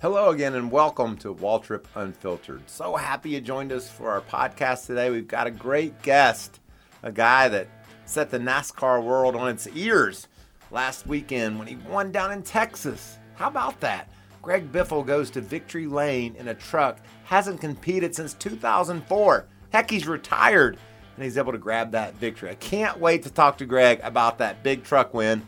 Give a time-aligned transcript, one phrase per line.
[0.00, 2.62] Hello again, and welcome to Waltrip Unfiltered.
[2.70, 5.10] So happy you joined us for our podcast today.
[5.10, 6.58] We've got a great guest,
[7.02, 7.68] a guy that
[8.06, 10.26] set the NASCAR world on its ears
[10.70, 13.18] last weekend when he won down in Texas.
[13.34, 14.08] How about that?
[14.40, 19.46] Greg Biffle goes to victory lane in a truck, hasn't competed since 2004.
[19.70, 20.78] Heck, he's retired,
[21.16, 22.48] and he's able to grab that victory.
[22.48, 25.46] I can't wait to talk to Greg about that big truck win,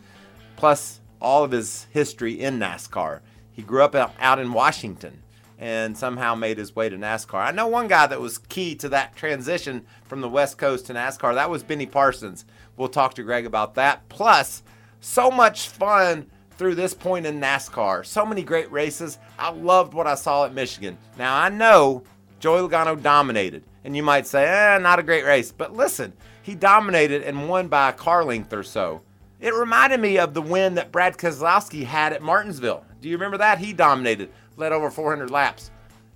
[0.56, 3.20] plus all of his history in NASCAR.
[3.52, 5.22] He grew up out in Washington
[5.58, 7.46] and somehow made his way to NASCAR.
[7.46, 10.94] I know one guy that was key to that transition from the West Coast to
[10.94, 11.34] NASCAR.
[11.34, 12.44] That was Benny Parsons.
[12.76, 14.08] We'll talk to Greg about that.
[14.08, 14.64] Plus,
[15.00, 18.04] so much fun through this point in NASCAR.
[18.04, 19.18] So many great races.
[19.38, 20.98] I loved what I saw at Michigan.
[21.16, 22.02] Now, I know
[22.40, 25.52] Joey Logano dominated, and you might say, eh, not a great race.
[25.52, 26.12] But listen,
[26.42, 29.02] he dominated and won by a car length or so.
[29.38, 32.84] It reminded me of the win that Brad Keselowski had at Martinsville.
[33.02, 33.58] Do you remember that?
[33.58, 35.72] He dominated, led over 400 laps.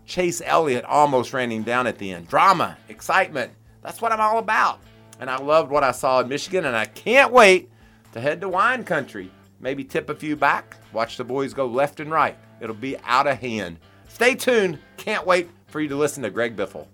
[0.07, 2.29] Chase Elliott almost ran him down at the end.
[2.29, 3.51] Drama, excitement.
[3.83, 4.79] That's what I'm all about.
[5.19, 7.71] And I loved what I saw in Michigan, and I can't wait
[8.13, 9.33] to head to wine country.
[9.59, 12.39] Maybe tip a few back, watch the boys go left and right.
[12.61, 13.79] It'll be out of hand.
[14.07, 14.79] Stay tuned.
[14.97, 16.87] Can't wait for you to listen to Greg Biffle.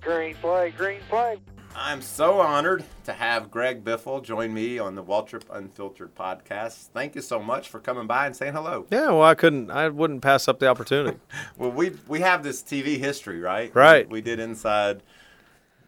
[0.00, 1.38] Green flag, green flag.
[1.76, 6.88] I'm so honored to have Greg Biffle join me on the Waltrip Unfiltered podcast.
[6.92, 8.86] Thank you so much for coming by and saying hello.
[8.90, 11.18] Yeah, well, I couldn't, I wouldn't pass up the opportunity.
[11.58, 13.74] well, we we have this TV history, right?
[13.74, 14.08] Right.
[14.08, 15.02] We, we did inside.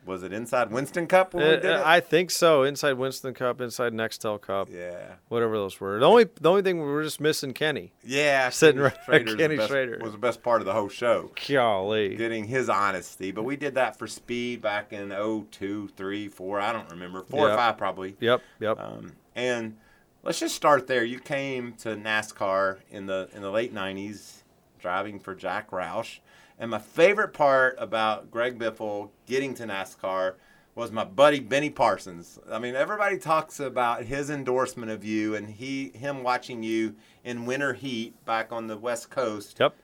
[0.06, 1.82] Was it inside Winston Cup when Uh, we did it?
[1.84, 2.62] I think so.
[2.62, 5.14] Inside Winston Cup, inside Nextel Cup, yeah.
[5.28, 5.98] whatever those were.
[5.98, 7.92] The only, the only thing we were just missing Kenny.
[8.04, 8.50] Yeah.
[8.50, 9.98] Sitting right- Schrader's Kenny best- Schrader.
[10.00, 11.32] was the best part of the whole show.
[11.48, 12.14] Golly.
[12.16, 16.72] Getting his honesty, but we did that for speed back in 02, 3, 4, I
[16.72, 17.22] don't remember.
[17.24, 18.16] 4 or 5 probably.
[18.20, 18.78] Yep, yep.
[18.78, 19.76] Um, and
[20.22, 21.02] let's just start there.
[21.04, 24.42] You came to NASCAR in the in the late '90s,
[24.78, 26.20] driving for Jack Roush.
[26.58, 30.34] And my favorite part about Greg Biffle getting to NASCAR
[30.74, 32.38] was my buddy Benny Parsons.
[32.50, 37.46] I mean, everybody talks about his endorsement of you and he him watching you in
[37.46, 39.74] winter heat back on the West Coast Yep.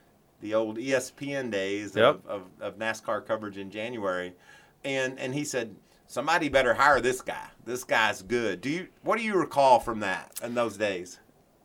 [0.40, 2.04] the old ESPN days Yep.
[2.04, 4.34] of, of, of NASCAR coverage in January,
[4.84, 5.74] and and he said
[6.06, 7.48] somebody better hire this guy.
[7.64, 8.60] This guy's good.
[8.60, 11.18] Do you what do you recall from that in those days?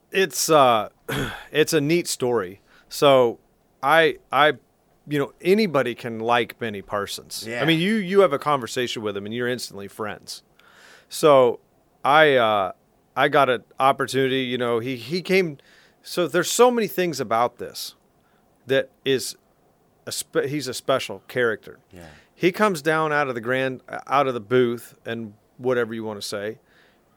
[0.09, 0.87] It's, uh,
[1.51, 2.61] it's a neat story.
[2.87, 3.39] So
[3.83, 4.53] I, I,
[5.07, 7.45] you know, anybody can like Benny Parsons.
[7.47, 7.61] Yeah.
[7.61, 10.43] I mean, you, you have a conversation with him and you're instantly friends.
[11.09, 11.59] So
[12.03, 12.73] I, uh,
[13.15, 15.57] I got an opportunity, you know, he, he came,
[16.03, 17.95] so there's so many things about this
[18.67, 19.35] that is,
[20.05, 21.79] a spe- he's a special character.
[21.91, 22.05] Yeah.
[22.33, 26.21] He comes down out of the grand, out of the booth, and whatever you want
[26.21, 26.59] to say.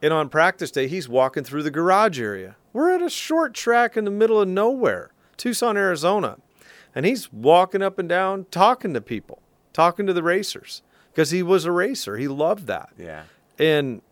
[0.02, 2.56] And on practice day, he's walking through the garage area.
[2.72, 6.38] We're at a short track in the middle of nowhere, Tucson, Arizona.
[6.94, 9.40] And he's walking up and down, talking to people,
[9.72, 12.16] talking to the racers, because he was a racer.
[12.16, 12.90] He loved that.
[12.98, 13.24] Yeah.
[13.58, 14.02] And,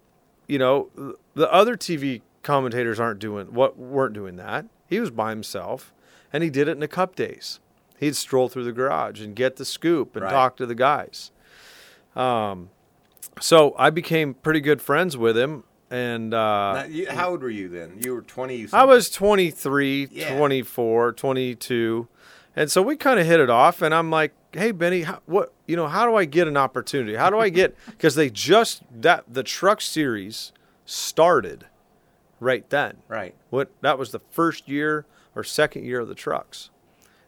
[0.47, 0.89] you know,
[1.35, 4.67] the other TV commentators aren't doing what weren't doing that.
[4.87, 5.93] He was by himself,
[6.33, 7.61] and he did it in the cup days.
[7.99, 10.31] He'd stroll through the garage and get the scoop and Right.
[10.31, 11.33] talk to the guys.
[12.15, 12.71] Um,
[13.41, 17.51] so I became pretty good friends with him, and uh, Now, you, how old were
[17.51, 17.99] you then?
[18.01, 18.57] You were twenty.
[18.57, 20.37] You I was 23, Yeah.
[20.37, 22.09] 24, 22.
[22.59, 25.53] And so we kind of hit it off and I'm like, "Hey Benny, how, what,
[25.69, 27.15] you know, how do I get an opportunity?
[27.15, 30.53] How do I get cuz they just that the truck series
[30.85, 31.67] started
[32.41, 32.97] right then.
[33.07, 33.37] right.
[33.51, 35.07] What that was the first year
[35.37, 36.71] or second year of the trucks.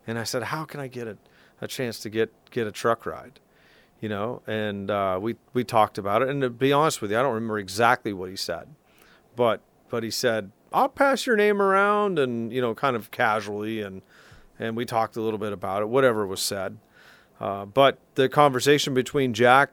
[0.04, 1.16] And I said, "How can I get a,
[1.60, 3.38] a chance to get get a truck ride?"
[4.00, 6.28] You know, and uh, we we talked about it.
[6.28, 8.66] And to be honest with you, I don't remember exactly what he said,
[9.36, 9.60] but
[9.90, 14.02] but he said, "I'll pass your name around," and you know, kind of casually, and
[14.60, 16.78] and we talked a little bit about it, whatever was said.
[17.40, 19.70] Uh, but the conversation between Jack,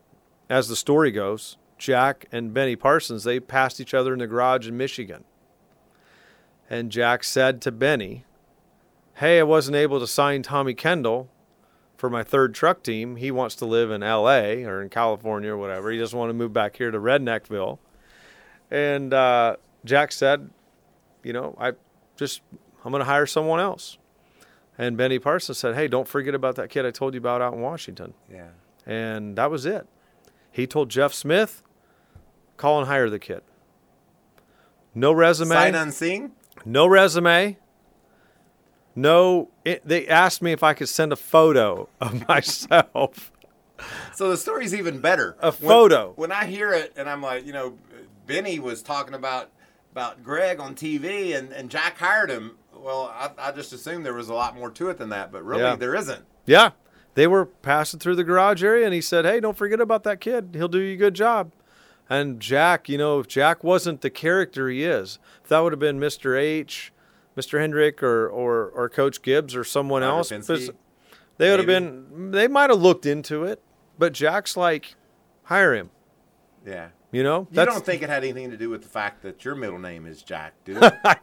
[0.50, 4.68] as the story goes, Jack and Benny Parsons, they passed each other in the garage
[4.68, 5.26] in Michigan.
[6.70, 8.24] And Jack said to Benny,
[9.16, 11.30] Hey, I wasn't able to sign Tommy Kendall
[11.98, 13.18] for my third truck team.
[13.18, 15.92] He wants to live in LA or in California or whatever.
[15.92, 17.80] He doesn't want to move back here to Redneckville.
[18.72, 20.50] And uh, Jack said,
[21.24, 21.74] you know, I
[22.16, 22.42] just
[22.86, 23.98] I'm going to hire someone else.
[24.78, 27.54] And Benny Parsons said, "Hey, don't forget about that kid I told you about out
[27.54, 28.50] in Washington." Yeah.
[28.86, 29.88] And that was it.
[30.52, 31.64] He told Jeff Smith,
[32.58, 33.42] "Call and hire the kid."
[34.94, 35.50] No resume.
[35.56, 36.32] Sight unseen.
[36.66, 37.58] no resume.
[38.96, 43.32] No, it, they asked me if I could send a photo of myself.
[44.16, 45.36] So the story's even better.
[45.40, 46.14] A When- photo.
[46.16, 47.78] When, I hear it, and I'm like, you know,
[48.26, 49.52] Benny was talking about
[49.92, 52.58] about Greg on TV, and, and Jack hired him.
[52.88, 55.44] Well, I, I just assumed there was a lot more to it than that, but
[55.44, 55.76] really Yeah.
[55.76, 56.24] there isn't.
[56.46, 56.70] Yeah,
[57.16, 60.22] they were passing through the garage area, and he said, "Hey, don't forget about that
[60.22, 60.52] kid.
[60.54, 61.52] He'll do you a good job."
[62.10, 65.82] And Jack, you know, if Jack wasn't the character he is, if that would have
[65.82, 66.40] been Mr.
[66.40, 66.94] H,
[67.36, 67.60] Mr.
[67.60, 70.72] Hendrick, or or, or Coach Gibbs or someone else, because
[71.38, 72.32] they would have been.
[72.32, 73.62] They might have looked into it,
[74.00, 74.96] but Jack's like,
[75.44, 75.90] hire him.
[76.66, 76.88] Yeah.
[77.12, 79.56] You know, You don't think it had anything to do with the fact that your
[79.56, 80.80] middle name is Jack, do you?
[80.82, 81.16] I,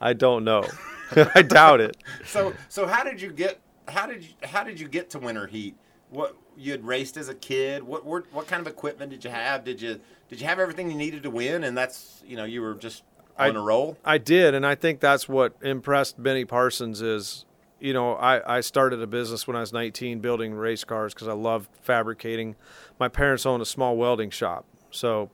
[0.00, 0.64] I don't know.
[1.34, 1.96] I doubt it.
[2.24, 5.46] so so how did you get how did you how did you get to winter
[5.46, 5.74] heat?
[6.10, 7.82] What you had raced as a kid?
[7.82, 9.64] What what, what kind of equipment did you have?
[9.64, 11.64] Did you did you have everything you needed to win?
[11.64, 13.02] And that's you know you were just
[13.38, 13.96] on I- a roll.
[14.04, 17.44] I did, and I think that's what impressed Benny Parsons is,
[17.80, 21.28] you know, I, I started a business when I was 19 building race cars because
[21.28, 22.56] I loved fabricating.
[23.00, 25.30] My parents owned a small welding shop, so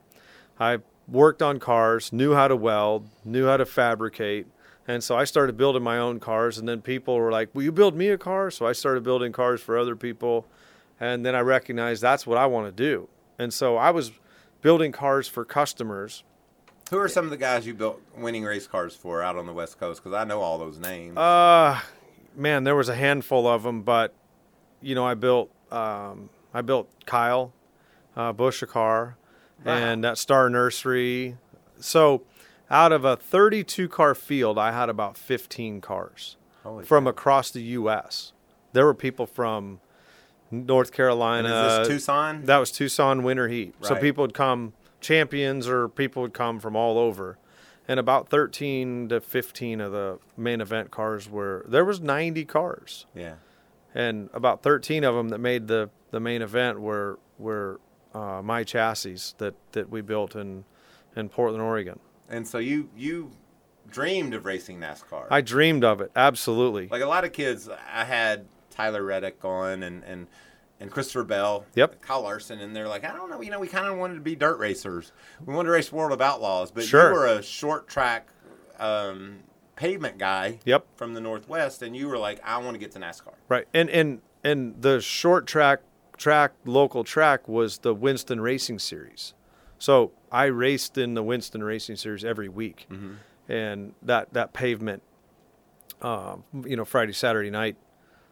[0.59, 4.47] I worked on cars, knew how to weld, knew how to fabricate,
[4.87, 6.57] and so I started building my own cars.
[6.57, 9.31] And then people were like, "Will you build me a car?" So I started building
[9.31, 10.45] cars for other people,
[10.99, 13.07] and then I recognized that's what I want to do.
[13.37, 14.11] And so I was
[14.61, 16.23] building cars for customers.
[16.91, 19.53] Who are some of the guys you built winning race cars for out on the
[19.53, 20.03] West Coast?
[20.03, 21.17] Because I know all those names.
[21.17, 21.81] Uh,
[22.35, 24.13] man, there was a handful of them, but
[24.81, 27.53] you know, I built um, I built Kyle
[28.15, 29.17] uh, Busch a car,
[29.63, 29.73] Wow.
[29.73, 31.37] and that Star Nursery.
[31.79, 32.23] So,
[32.69, 37.09] out of a 32 car field, I had about 15 cars Holy from cow.
[37.11, 38.33] across the U.S.
[38.73, 39.79] There were people from
[40.51, 41.47] North And Carolina.
[41.49, 42.45] is this Tucson?
[42.45, 43.75] That was Tucson Winter Heat.
[43.81, 47.37] So people would come, champions or people would come from all over.
[47.87, 53.05] And about 13 to 15 of the main event cars were, there was 90 cars.
[53.13, 53.35] yeah.
[53.93, 57.79] And about 13 of them that made the, the main event were, were
[58.45, 60.63] my chassis that, that we built in,
[61.15, 61.99] in Portland, Oregon.
[62.29, 63.31] And so you you
[63.89, 65.27] dreamed of racing NASCAR.
[65.29, 66.11] I dreamed of it.
[66.15, 66.87] Absolutely.
[66.87, 67.69] like a lot of kids.
[67.69, 70.27] I had Tyler Reddick on and and
[70.79, 71.65] and Christopher Bell.
[71.75, 72.01] Yep.
[72.01, 73.41] Kyle Larson, and they're like, I don't know.
[73.41, 75.11] You know, we kind of wanted to be dirt racers.
[75.45, 77.09] We wanted to race World of Outlaws, but Sure.
[77.09, 78.27] you were a short track
[78.79, 79.37] um,
[79.75, 80.59] pavement guy.
[80.65, 80.85] Yep.
[80.95, 83.33] From the Northwest, and you were like, I want to get to NASCAR.
[83.49, 85.81] Right, and and and the short track
[86.17, 89.33] track local track was the Winston Racing Series.
[89.77, 92.87] So I raced in the Winston Racing Series every week,
[93.49, 95.03] and that that pavement,
[96.01, 97.75] um, you know, Friday Saturday night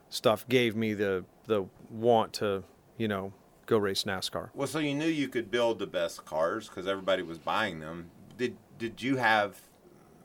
[0.09, 2.63] stuff gave me the the want to
[2.97, 3.33] you know
[3.65, 4.50] go race NASCAR.
[4.53, 8.09] Well, so you knew you could build the best cars because everybody was buying them.
[8.38, 9.57] Did did you have?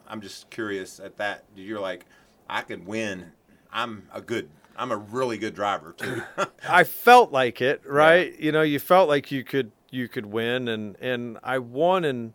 [0.07, 1.45] I'm just curious at that.
[1.55, 2.07] Did you like,
[2.49, 3.33] I could win.
[3.71, 4.49] I'm a good.
[4.79, 6.23] I'm a really good driver too.
[6.69, 8.39] I felt like it, right?
[8.39, 12.35] You know, you felt like you could you could win, and and I won in,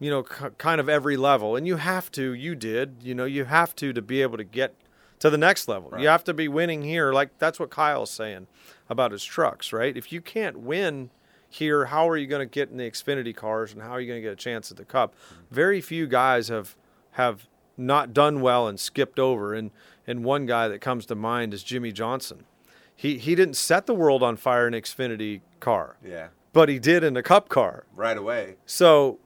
[0.00, 2.32] you know, k- kind of every level, and you have to.
[2.32, 4.74] You did, you know, you have to to be able to get
[5.20, 5.90] to the next level.
[5.90, 6.02] Right.
[6.02, 7.12] You have to be winning here.
[7.12, 8.48] Like that's what Kyle's saying
[8.88, 9.96] about his trucks, right?
[9.96, 11.10] If you can't win
[11.48, 14.08] here, how are you going to get in the Xfinity cars, and how are you
[14.08, 15.14] going to get a chance at the Cup?
[15.14, 15.54] Mm-hmm.
[15.54, 16.76] Very few guys have
[17.12, 17.46] have
[17.78, 19.54] not done well and skipped over.
[19.54, 19.70] And
[20.08, 22.44] and one guy that comes to mind is Jimmie Johnson.
[22.96, 27.04] He he didn't set the world on fire in Xfinity car, yeah, but he did
[27.04, 27.84] in a Cup car.
[27.94, 28.56] right away.
[28.66, 29.20] So,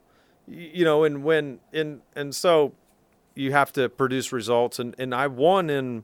[0.47, 2.73] you know, and when and and so
[3.33, 4.77] you have to produce results.
[4.77, 6.03] And and I won in,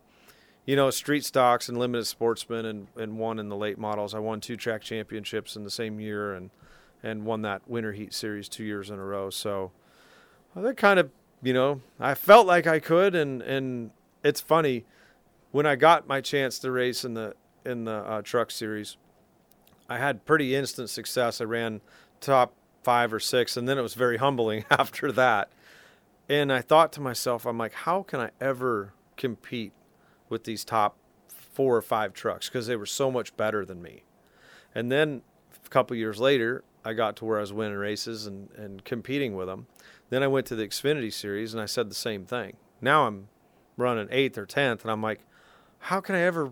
[0.66, 4.16] you know, street stocks and limited sportsmen and and won in the late models.
[4.16, 6.50] I won two track championships in the same year, and
[7.04, 9.30] and won that winter heat series two years in a row.
[9.30, 9.72] So,
[10.56, 11.12] well, that kind of
[11.44, 13.92] you know I felt like I could, and and
[14.24, 14.86] it's funny
[15.52, 17.36] when I got my chance to race in the
[17.66, 18.98] in the uh, truck series.
[19.90, 21.42] I had pretty instant success.
[21.42, 21.82] I ran
[22.22, 25.50] top five or six, and then it was very humbling after that.
[26.28, 29.74] And I thought to myself, I'm like, how can I ever compete
[30.30, 30.96] with these top
[31.60, 34.04] four or five trucks because they were so much better than me.
[34.74, 35.24] And then
[35.66, 39.36] a couple years later, I got to where I was winning races and, and competing
[39.36, 39.68] with them.
[40.10, 42.56] Then I went to the Xfinity Series and I said the same thing.
[42.80, 43.28] Now I'm
[43.82, 45.22] running eighth or tenth, and I'm like,
[45.80, 46.52] how can I ever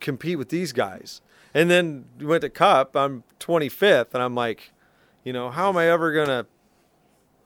[0.00, 1.20] compete with these guys?
[1.54, 2.96] And then we went to Cup.
[2.96, 4.72] I'm 25th, and I'm like,
[5.24, 6.46] you know, how am I ever gonna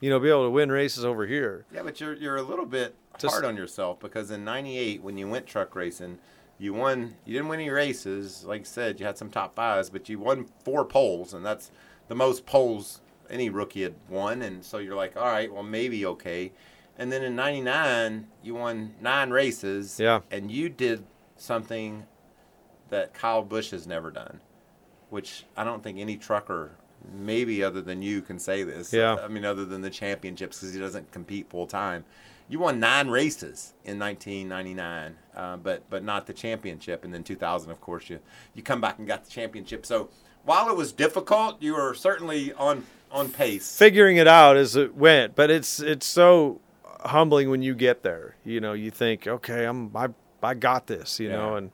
[0.00, 1.64] you know, be able to win races over here.
[1.72, 5.16] Yeah, but you're you're a little bit Just- hard on yourself because in '98 when
[5.16, 6.18] you went truck racing,
[6.58, 7.16] you won.
[7.24, 9.00] You didn't win any races, like I said.
[9.00, 11.70] You had some top fives, but you won four poles, and that's
[12.08, 14.42] the most poles any rookie had won.
[14.42, 16.52] And so you're like, all right, well maybe okay.
[16.98, 20.00] And then in '99 you won nine races.
[20.00, 20.20] Yeah.
[20.30, 21.04] And you did
[21.36, 22.06] something
[22.88, 24.40] that Kyle Busch has never done,
[25.10, 26.76] which I don't think any trucker,
[27.12, 28.92] maybe other than you, can say this.
[28.92, 29.16] Yeah.
[29.22, 32.04] I mean, other than the championships, because he doesn't compete full time.
[32.48, 37.04] You won nine races in 1999, uh, but but not the championship.
[37.04, 38.20] And then 2000, of course, you
[38.54, 39.84] you come back and got the championship.
[39.84, 40.10] So
[40.44, 43.76] while it was difficult, you were certainly on on pace.
[43.76, 46.60] Figuring it out as it went, but it's it's so
[47.06, 48.36] humbling when you get there.
[48.44, 50.08] You know, you think, okay, I'm I
[50.42, 51.20] I got this.
[51.20, 51.70] You know, and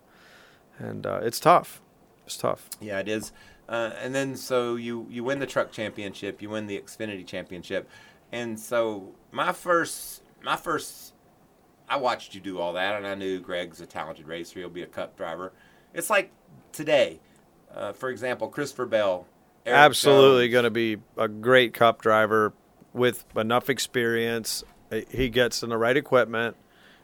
[0.79, 1.81] and uh, it's tough.
[2.27, 2.69] It's tough.
[2.81, 3.33] Yeah, it is.
[3.69, 7.89] Uh, and then so you you win the truck championship, you win the Xfinity championship,
[8.31, 11.15] and so my first my first
[11.89, 14.59] I watched you do all that, and I knew Greg's a talented racer.
[14.59, 15.53] He'll be a Cup driver.
[15.95, 16.31] It's like
[16.73, 17.21] today,
[17.75, 19.27] uh, for example, Christopher Bell.
[19.65, 22.53] Eric Absolutely going to be a great cup driver
[22.93, 24.65] with enough experience.
[25.11, 26.57] He gets in the right equipment.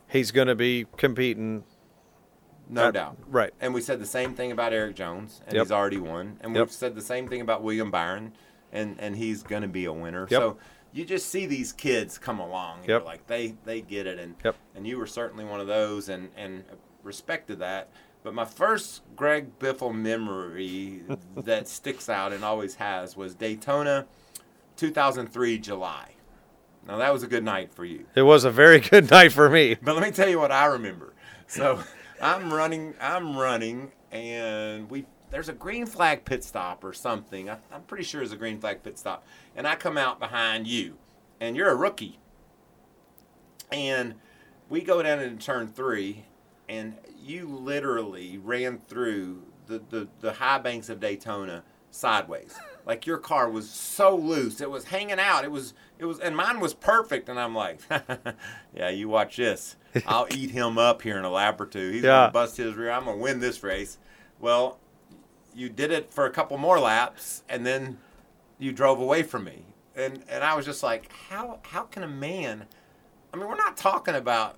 [0.08, 1.64] He's going to be competing.
[2.68, 3.16] no Uh, doubt.
[3.28, 3.52] Right.
[3.60, 5.64] And we said the same thing about Eric Jones, and Yep.
[5.64, 6.36] he's already won.
[6.42, 6.66] And Yep.
[6.66, 8.32] we've said the same thing about William Byron,
[8.72, 10.26] and, and he's going to be a winner.
[10.30, 10.38] Yep.
[10.40, 10.56] So
[10.92, 13.04] you just see these kids come along, and Yep.
[13.06, 14.18] like, they, they get it.
[14.18, 14.56] And, Yep.
[14.74, 16.64] and you were certainly one of those, and, and
[17.02, 17.88] respected that.
[18.22, 21.02] But my first Greg Biffle memory
[21.36, 24.06] that sticks out and always has was Daytona
[24.76, 26.10] 2003 July.
[26.88, 28.06] Now, that was a good night for you.
[28.14, 29.74] It was a very good night for me.
[29.74, 31.12] But let me tell you what I remember.
[31.46, 31.80] So
[32.22, 37.50] I'm running, I'm running, and we there's a green flag pit stop or something.
[37.50, 40.66] I, I'm pretty sure it's a green flag pit stop, and I come out behind
[40.66, 40.96] you,
[41.38, 42.18] and you're a rookie,
[43.70, 44.14] and
[44.70, 46.24] we go down into turn three,
[46.70, 52.54] and you literally ran through the, the, the high banks of Daytona sideways.
[52.88, 55.44] Like your car was so loose, it was hanging out.
[55.44, 57.28] It was it was, and mine was perfect.
[57.28, 57.80] And I'm like,
[58.74, 59.76] yeah, you watch this.
[60.06, 61.90] I'll eat him up here in a lap or two.
[61.90, 62.20] He's Yeah.
[62.22, 62.90] gonna bust his rear.
[62.90, 63.98] I'm gonna win this race.
[64.40, 64.78] Well,
[65.54, 67.98] you did it for a couple more laps, and then
[68.58, 69.64] you drove away from me.
[69.94, 72.64] And and I was just like, how how can a man?
[73.34, 74.56] I mean, we're not talking about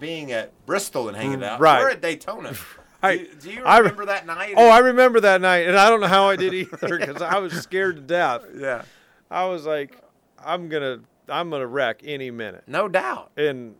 [0.00, 1.58] being at Bristol and hanging out.
[1.60, 1.80] Mm, Right.
[1.80, 2.54] We're at Daytona.
[3.02, 4.54] I- do, you, do you I remember that night?
[4.56, 7.38] Oh, I remember that night, and I don't know how I did either because I
[7.38, 8.42] was scared to death.
[8.56, 8.82] yeah.
[9.30, 9.96] I was like,
[10.44, 13.30] I'm gonna, I'm gonna wreck any minute, No doubt.
[13.36, 13.74] and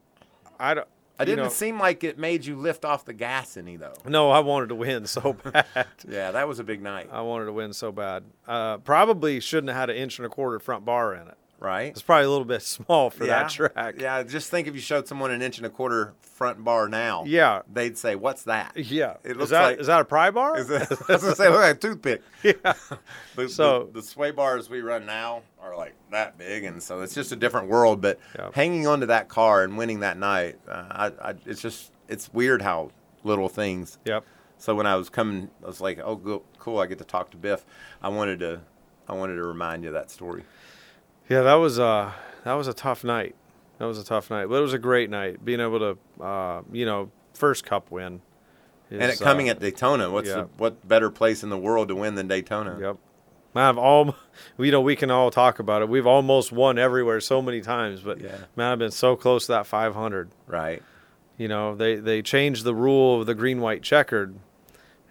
[0.59, 0.89] I don't.
[1.21, 3.93] It didn't know, seem like it made you lift off the gas any though.
[4.09, 5.67] No, I wanted to win so bad.
[6.09, 8.25] Yeah, that was a big night, I wanted to win so bad.
[8.49, 11.37] Uh, probably shouldn't have had an inch and a quarter front bar in it.
[11.63, 11.87] Right?
[11.91, 13.43] It's probably a little bit small for yeah.
[13.45, 13.95] that track.
[13.99, 17.25] Yeah, just think if you showed someone an inch and a quarter front bar now.
[17.27, 17.63] Yeah.
[17.73, 19.17] They'd say, "What's that?" Yeah.
[19.25, 20.59] It is looks that like- is that a pry bar?
[20.59, 22.23] Is that, gonna say, look like a toothpick.
[22.43, 22.55] yeah.
[23.37, 27.01] The, So- the, the sway bars we run now are like that big, and so
[27.01, 28.01] it's just a different world.
[28.01, 28.51] But Yeah.
[28.53, 32.63] hanging onto that car and winning that night, uh, I, I, it's just it's weird
[32.63, 32.91] how
[33.25, 33.99] little things.
[34.05, 34.25] Yep.
[34.59, 36.79] So when I was coming, I was like, "Oh, cool!
[36.79, 37.65] I get to talk to Biff."
[38.01, 38.61] I wanted to,
[39.09, 40.45] I wanted to remind you of that story.
[41.29, 42.13] Yeah, that was uh
[42.45, 43.35] that was a tough night.
[43.79, 45.45] That was a tough night, but it was a great night.
[45.45, 48.21] Being able to, uh, you know, first cup win.
[48.91, 50.35] Is, and it coming uh, at Daytona, what's yeah.
[50.35, 52.79] the, what better place in the world to win than Daytona?
[52.79, 52.97] Yep.
[53.55, 54.15] Man, I've all,
[54.59, 55.89] you know, we can all talk about it.
[55.89, 58.37] We've almost won everywhere so many times, but Yeah.
[58.55, 60.31] man, I've been so close to that 500.
[60.47, 60.83] Right.
[61.39, 64.37] You know, they they changed the rule of the green white checkered,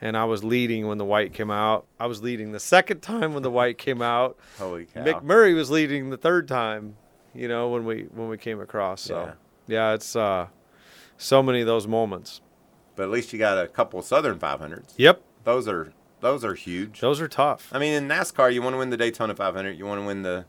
[0.01, 1.85] and I was leading when the white came out.
[1.99, 4.37] I was leading the second time when the white came out.
[4.57, 5.03] Holy cow!
[5.03, 6.95] McMurray was leading the third time.
[7.33, 9.01] You know, when we when we came across.
[9.01, 9.33] So
[9.67, 10.47] yeah, it's uh,
[11.17, 12.41] so many of those moments.
[12.95, 14.93] but at least you got a couple of Southern 500s.
[14.97, 16.99] Yep, Those are those are huge.
[16.99, 17.69] those are tough.
[17.71, 20.21] I mean, in NASCAR, you want to win the Daytona 500, you want to win
[20.23, 20.45] the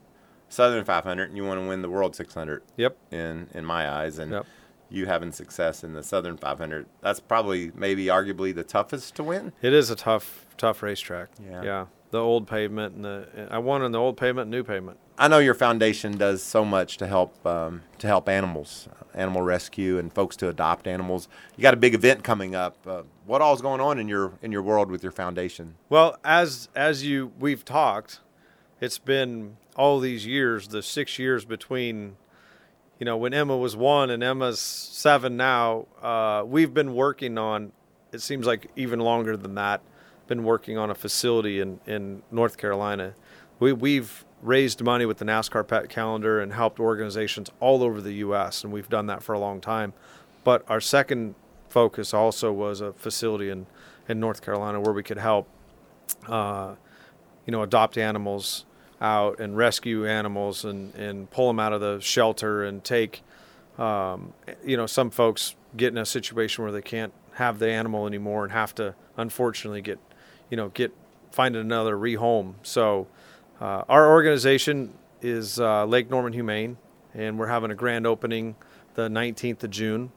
[0.49, 2.62] Southern 500, and you want to win the World 600.
[2.76, 2.97] Yep.
[3.12, 4.47] In in my eyes, and Yep.
[4.93, 9.53] You having success in the Southern 500, that's probably maybe arguably the toughest to win.
[9.63, 11.31] It is a tough, tough racetrack.
[11.45, 11.63] Yeah.
[11.63, 11.87] Yeah.
[12.11, 14.99] The old pavement and the I won on the old pavement, new pavement.
[15.17, 19.99] I know your foundation does so much to help um, to help animals, animal rescue,
[19.99, 21.27] and folks to adopt animals.
[21.57, 22.77] You got a big event coming up.
[22.87, 25.77] Uh, what is going on in your in your world with your foundation?
[25.89, 28.21] Well, as as you we've talked,
[28.79, 32.17] it's been all these years, the six years between,
[32.99, 35.87] you know, when Emma was one and Emma's seven now.
[36.01, 37.73] Uh, we've been working on.
[38.13, 39.83] It seems like even longer than that.
[40.29, 43.15] Been working on a facility in in North Carolina.
[43.59, 48.15] We we've raised money with the NASCAR Pet Calendar and helped organizations all over the
[48.15, 48.65] U.S.
[48.65, 49.93] and we've done that for a long time.
[50.43, 51.35] But our second
[51.69, 53.67] focus also was a facility in
[54.09, 55.49] in North Carolina where we could help,
[56.29, 56.75] uh,
[57.47, 58.65] you know, adopt animals
[59.02, 63.23] out and rescue animals and, and pull them out of the shelter and take,
[63.78, 64.32] um,
[64.64, 68.44] you know, some folks get in a situation where they can't have the animal anymore
[68.44, 69.99] and have to unfortunately get,
[70.50, 70.94] you know, get
[71.32, 72.54] find another rehome.
[72.62, 73.09] So
[73.61, 76.76] uh, our organization is uh, Lake Norman Humane,
[77.14, 78.54] and we're having a grand opening
[78.94, 80.12] the 19th of June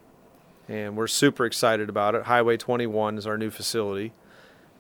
[0.68, 2.24] and we're super excited about it.
[2.24, 4.14] Highway 21 is our new facility.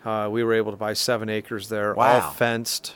[0.04, 2.22] Uh, we were able to buy seven acres there, Wow.
[2.22, 2.96] all fenced,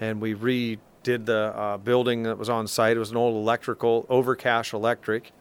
[0.00, 2.96] and we redid the uh, building that was on site.
[2.96, 5.32] It was an old electrical, Overcash Electric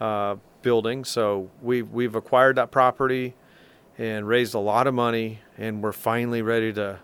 [0.00, 1.04] uh, building.
[1.04, 3.34] So we've we've acquired that property
[3.98, 6.98] and raised a lot of money, and we're finally ready to.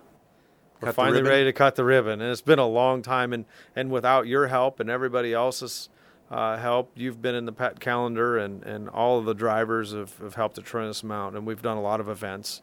[0.80, 1.30] We're Cut the finally ribbon?
[1.30, 3.32] ready to cut the ribbon, and it's been a long time.
[3.32, 5.88] And and without your help and everybody else's
[6.30, 10.16] uh, help, you've been in the pet calendar, and and all of the drivers have,
[10.18, 11.36] have helped a tremendous amount.
[11.36, 12.62] And we've done a lot of events.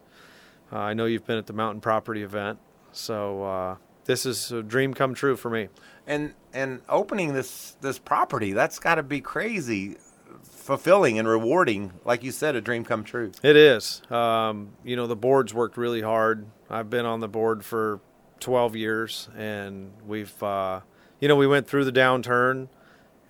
[0.72, 2.58] Uh, I know you've been at the Mountain Property event,
[2.90, 3.76] so uh,
[4.06, 5.68] this is a dream come true for me.
[6.06, 9.96] and and opening this this property that's got to be crazy
[10.42, 14.02] fulfilling and rewarding like you said a dream come true It is.
[14.10, 16.46] Um, you know, the board's worked really hard.
[16.70, 18.00] I've been on the board for
[18.40, 20.80] 12 years, and we've, uh,
[21.20, 22.68] you know, we went through the downturn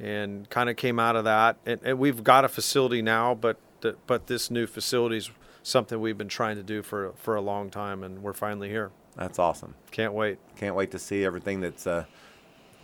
[0.01, 1.59] and kind of came out of that.
[1.67, 5.31] And, and we've got a facility now, but th- but this new facility is
[5.63, 8.91] something we've been trying to do for for a long time, and we're finally here.
[9.17, 10.39] That's awesome Can't wait.
[10.57, 12.05] can't wait to see everything that's uh,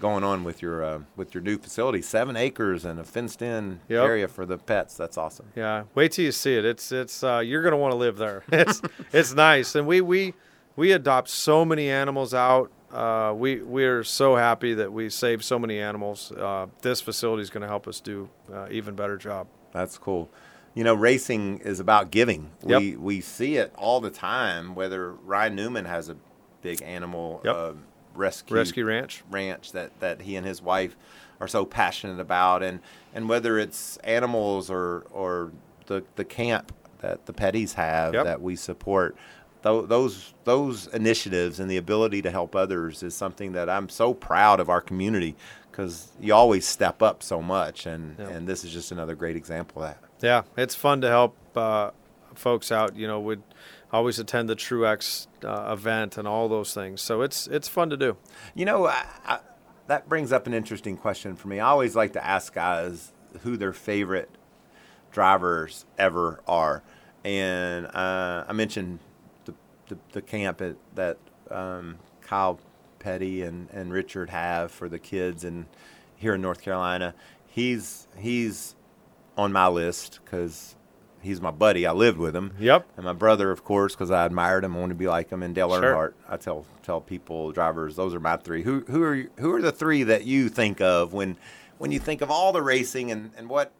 [0.00, 3.80] going on with your uh, with your new facility seven acres and a fenced in
[3.88, 4.02] Yep.
[4.04, 6.64] area for the pets that's awesome Yeah, wait till you see it.
[6.64, 8.42] It's it's uh, you're gonna want to live there.
[8.52, 10.34] It's it's nice, and we we
[10.76, 12.70] we adopt so many animals out.
[12.92, 16.32] Uh, we we're so happy that we save so many animals.
[16.32, 19.46] Uh, this facility is going to help us do uh, even better job.
[19.72, 20.28] That's cool.
[20.74, 22.50] You know, racing is about giving.
[22.66, 22.80] Yep.
[22.80, 24.74] We we see it all the time.
[24.74, 26.16] Whether Ryan Newman has a
[26.62, 27.54] big animal Yep.
[27.56, 27.72] uh,
[28.14, 29.22] rescue Rescue Ranch.
[29.30, 30.96] ranch that that he and his wife
[31.40, 32.80] are so passionate about, and
[33.14, 35.52] and whether it's animals or or
[35.86, 38.24] the the camp that the Pettys have Yep.
[38.24, 39.14] that we support.
[39.62, 44.14] tho- Those those initiatives and the ability to help others is something that I'm so
[44.14, 45.36] proud of our community
[45.72, 49.82] because you always step up so much, and and this is just another great example
[49.82, 49.98] of that.
[50.20, 51.90] Yeah, it's fun to help uh,
[52.34, 52.94] folks out.
[52.94, 53.42] You know, would
[53.90, 57.00] always attend the Truex uh, event and all those things.
[57.00, 58.16] So it's it's fun to do.
[58.54, 59.40] You know, I, I,
[59.86, 61.58] that brings up an interesting question for me.
[61.58, 64.30] I always like to ask guys who their favorite
[65.10, 66.82] drivers ever are,
[67.24, 69.00] and uh, I mentioned
[69.46, 69.54] the
[69.88, 71.16] the, the camp at, that
[71.50, 72.60] um, Kyle
[73.02, 75.66] Petty and, and Richard have for the kids and
[76.16, 77.14] here in North Carolina.
[77.46, 78.74] He's he's
[79.36, 80.76] on my list because
[81.20, 81.86] he's my buddy.
[81.86, 82.54] I lived with him.
[82.58, 82.86] Yep.
[82.96, 85.42] And my brother, of course, because I admired him, I wanted to be like him.
[85.42, 85.82] And Dale Sure.
[85.82, 86.12] Earnhardt.
[86.28, 88.62] I tell tell people, drivers, those are my three.
[88.62, 91.36] Who who are you- who are the three that you think of when
[91.78, 93.72] when you think of all the racing and, and what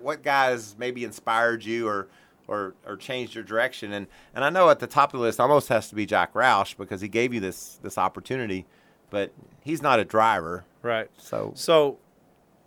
[0.00, 2.06] what guys maybe inspired you or
[2.48, 3.92] or or changed your direction?
[3.92, 6.32] And and I know at the top of the list almost has to be Jack
[6.34, 8.66] Roush because he gave you this this opportunity,
[9.10, 9.32] but
[9.62, 10.64] he's not a driver.
[10.82, 11.10] Right.
[11.18, 11.98] So So,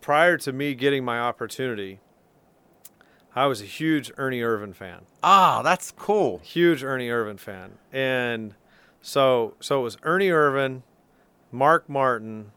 [0.01, 1.99] prior to me getting my opportunity,
[3.35, 5.01] I was a huge Ernie Irvan fan.
[5.23, 6.39] ah, that's cool.
[6.43, 7.77] Huge Ernie Irvan fan.
[7.93, 8.55] And
[9.01, 10.81] so so it was Ernie Irvan,
[11.51, 12.51] Mark Martin,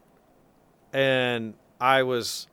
[0.92, 2.48] and I was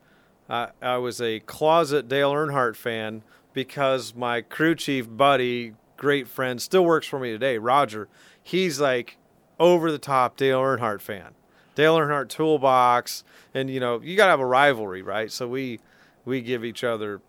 [0.50, 6.62] uh, I was a closet Dale Earnhardt fan because my crew chief buddy, great friend,
[6.62, 8.08] still works for me today, Roger.
[8.42, 9.18] He's like
[9.60, 11.34] over the top Dale Earnhardt fan.
[11.76, 15.32] Dale Earnhardt toolbox, and you know you got to have a rivalry, right?
[15.32, 15.80] So we
[16.26, 17.22] we give each other,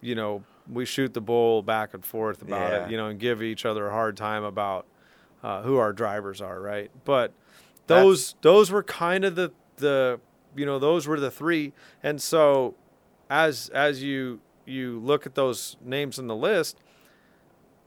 [0.00, 2.86] you know, we shoot the bull back and forth about Yeah.
[2.86, 4.86] it, you know, and give each other a hard time about
[5.42, 6.90] uh, who our drivers are, right?
[7.04, 7.32] But
[7.86, 10.20] those those were kind of the the
[10.56, 12.74] you know those were the three, and so
[13.30, 16.78] as as you you look at those names in the list,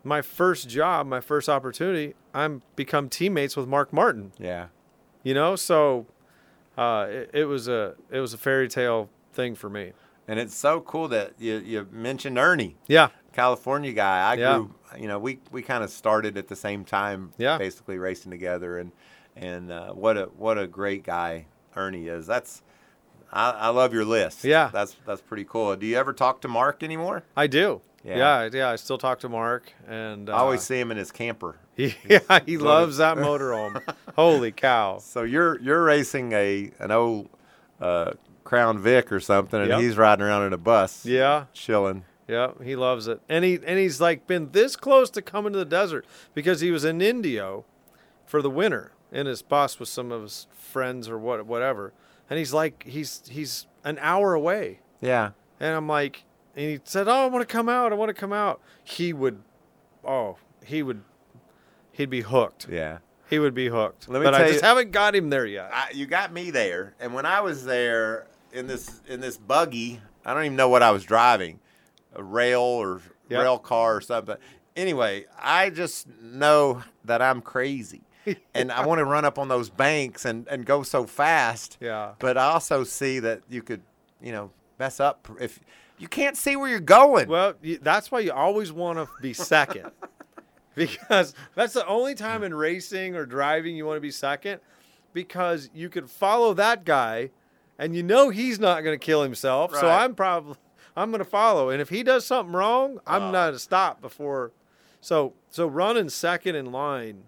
[0.04, 4.68] my first job, my first opportunity, I'm become teammates with Mark Martin Yeah.
[5.24, 6.06] you know so
[6.78, 9.94] uh, it, it was a it was a fairy tale thing for me
[10.28, 12.76] And it's so cool that you, you mentioned Ernie.
[12.88, 14.32] yeah California guy.
[14.32, 14.58] I Yeah.
[14.58, 17.58] grew, you know, we, we kind of started at the same time, Yeah.
[17.60, 18.92] basically racing together, and
[19.36, 22.26] and uh, what a what a great guy Ernie is.
[22.26, 22.63] That's
[23.32, 24.44] I, I love your list.
[24.44, 24.70] Yeah.
[24.72, 25.76] that's that's pretty cool.
[25.76, 27.24] Do you ever talk to Mark anymore?
[27.36, 27.82] I do.
[28.04, 28.18] Yeah.
[28.44, 28.70] Yeah, yeah.
[28.70, 31.58] I still talk to Mark, and uh, I always see him in his camper.
[31.76, 33.82] he, yeah, he loves that motorhome.
[34.16, 35.00] Holy cow!
[35.00, 37.28] So you're you're racing a an old
[37.82, 38.13] uh,
[38.46, 39.80] Crown Vic or something, and Yep.
[39.82, 42.06] he's riding around in a bus, Yeah, chilling.
[42.30, 42.52] yeah.
[42.63, 45.66] He loves it, and he and he's like been this close to coming to the
[45.66, 47.66] desert because he was in Indio
[48.26, 51.92] for the winter and his boss with some of his friends or what whatever,
[52.30, 54.80] and he's like he's he's an hour away.
[55.02, 56.24] Yeah, And I'm like,
[56.56, 57.92] and he said, "Oh, I want to come out.
[57.92, 59.42] I want to come out." He would,
[60.04, 61.04] oh, he would,
[61.92, 62.68] he'd be hooked.
[62.70, 63.00] yeah.
[63.30, 64.08] He would be hooked.
[64.10, 65.70] Let me but I just you- haven't got him there yet.
[65.74, 70.00] I, you got me there, and when I was there in this in this buggy,
[70.26, 71.60] I don't even know what I was driving,
[72.16, 73.42] a rail or Yep.
[73.42, 74.38] rail car or something.
[74.78, 78.02] Anyway, I just know that I'm crazy,
[78.54, 81.78] and I want to run up on those banks and and go so fast.
[81.80, 82.13] Yeah.
[82.20, 83.82] But I also see that you could,
[84.22, 85.60] you know, mess up if
[85.98, 87.28] you can't see where you're going.
[87.28, 89.92] Well, that's why you always want to be second,
[90.76, 94.60] because that's the only time in racing or driving you want to be second,
[95.13, 97.32] because you could follow that guy,
[97.80, 99.74] and you know he's not going to kill himself.
[99.76, 100.56] So I'm probably
[100.96, 103.32] I'm going to follow, and if he does something wrong, I'm Oh.
[103.32, 104.52] not going to stop before.
[105.02, 107.24] So so running second in line,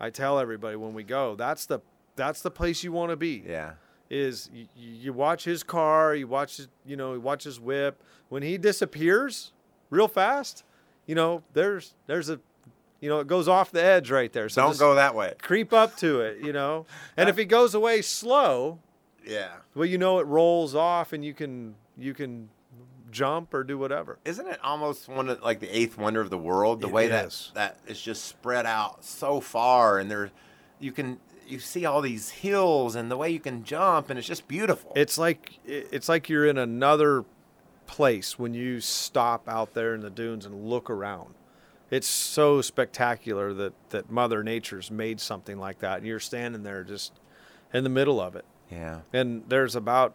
[0.00, 1.80] I tell everybody when we go, that's the
[2.16, 3.72] that's the place you want to be yeah.
[4.10, 8.02] is you, you watch his car, you watch his, you know, you watch his whip.
[8.28, 9.52] When he disappears
[9.90, 10.64] real fast,
[11.06, 12.40] you know, there's there's a,
[13.00, 14.48] you know, it goes off the edge right there.
[14.48, 15.34] So Don't go that way.
[15.40, 16.86] creep up to it, you know.
[17.16, 18.78] And if he goes away slow,
[19.24, 19.48] Yeah.
[19.74, 22.48] well, you know, it rolls off, and you can you can
[23.10, 24.18] jump or do whatever.
[24.24, 26.80] Isn't it almost one of like the eighth wonder of the world?
[26.80, 27.50] The It way is.
[27.54, 30.30] that that is just spread out so far, and there,
[30.78, 34.28] you can you see all these hills and the way you can jump, and it's
[34.28, 34.92] just beautiful.
[34.94, 37.24] It's like it's like you're in another
[37.86, 41.34] place when you stop out there in the dunes and look around.
[41.90, 46.84] It's so spectacular that that Mother Nature's made something like that, and you're standing there
[46.84, 47.12] just
[47.72, 48.44] in the middle of it.
[48.70, 49.00] yeah.
[49.12, 50.14] And there's about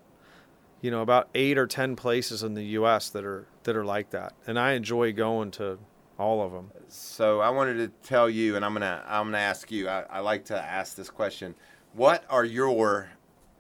[0.84, 3.10] you know about eight or ten places in the U.S.
[3.12, 5.80] that are that are like that, and I enjoy going to
[6.19, 6.72] all of them.
[6.89, 9.88] So I wanted to tell you, and I'm gonna I'm gonna ask you.
[9.88, 11.56] I, I like to ask this question:
[11.93, 13.12] What are your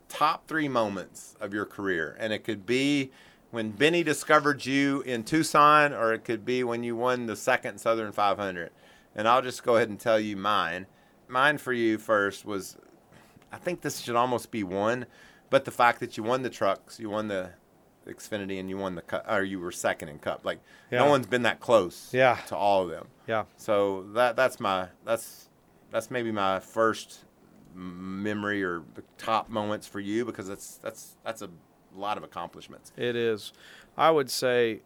[0.09, 2.17] top three moments of your career?
[2.19, 3.11] And it could be
[3.51, 7.79] when Benny discovered you in Tucson, or it could be when you won the second
[7.79, 8.71] Southern 500.
[9.15, 10.87] And I'll just go ahead and tell you mine.
[11.27, 12.77] Mine for you first was,
[13.51, 15.05] I think this should almost be one,
[15.53, 17.51] but the fact that you won the trucks, you won the
[18.07, 20.43] Xfinity, and you won the cup, or you were second in Cup.
[20.43, 20.97] Like Yeah.
[21.03, 22.37] no one's been that close Yeah.
[22.47, 23.07] to all of them.
[23.27, 25.49] Yeah, So that that's my that's
[25.91, 27.25] that's maybe my first
[27.75, 28.81] memory or
[29.19, 31.49] top moments for you because that's that's that's a
[31.95, 32.91] lot of accomplishments.
[32.97, 33.53] It is.
[33.95, 34.81] I would say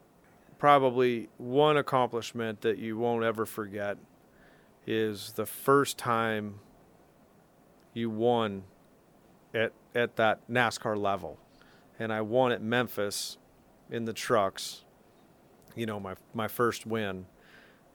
[0.59, 3.97] probably one accomplishment that you won't ever forget
[4.85, 6.59] is the first time
[7.93, 8.63] you won
[9.53, 11.39] at at that NASCAR level.
[11.99, 13.37] And I won at Memphis
[13.89, 14.85] in the trucks.
[15.75, 17.25] You know, my my first win.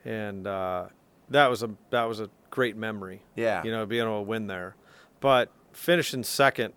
[0.04, 0.86] And uh,
[1.30, 3.62] that was a that was a great memory Yeah.
[3.64, 4.74] you know, being able to win there.
[5.20, 6.74] But finishing second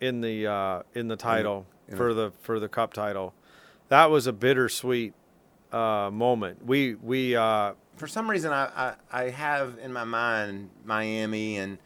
[0.00, 3.32] in the uh, in the title in for the for the cup title,
[3.88, 5.14] that was a bittersweet
[5.72, 6.66] uh, moment.
[6.66, 11.78] We we uh, For some reason, I, I I have in my mind Miami and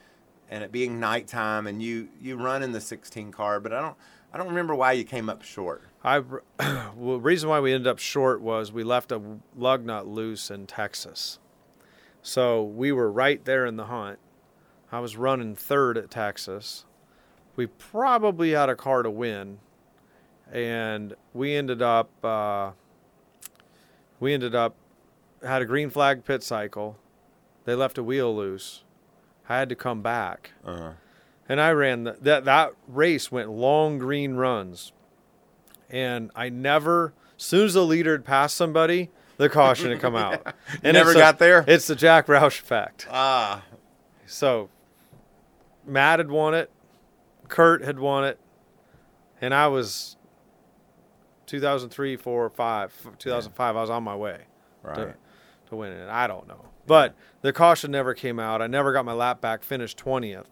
[0.51, 3.97] and it being nighttime and you you run in the 16 car, but I don't
[4.33, 5.85] I don't remember why you came up short.
[6.05, 6.19] I
[6.59, 9.23] well, the reason why we ended up short was we left a
[9.57, 11.39] lug nut loose in Texas,
[12.21, 14.19] so we were right there in the hunt.
[14.93, 16.85] I was running third at Texas.
[17.55, 19.59] We probably had a car to win,
[20.51, 22.73] and we ended up uh,
[24.19, 24.75] we ended up
[25.45, 26.99] had a green flag pit cycle.
[27.65, 28.83] They left a wheel loose.
[29.51, 30.93] I had to come back Uh-huh.
[31.49, 34.93] and I ran the, that that race went long green runs,
[35.91, 37.13] and I never.
[37.37, 40.55] As soon as the leader had passed somebody, the caution had come out.
[40.85, 41.65] And never it's a- got there?
[41.67, 43.09] It's the Jack Roush effect.
[43.11, 43.63] Ah,
[44.27, 44.69] So,
[45.87, 46.71] Matt had won it,
[47.49, 48.39] Kurt had won it,
[49.41, 50.17] and I was
[51.47, 53.77] 2003, 4, 5, 2005.
[53.77, 54.39] I was on my way
[54.83, 54.95] right.
[54.97, 55.15] to,
[55.71, 56.09] to win it.
[56.09, 56.65] I don't know.
[56.91, 58.61] But the caution never came out.
[58.61, 60.47] I never got my lap back, finished 20th.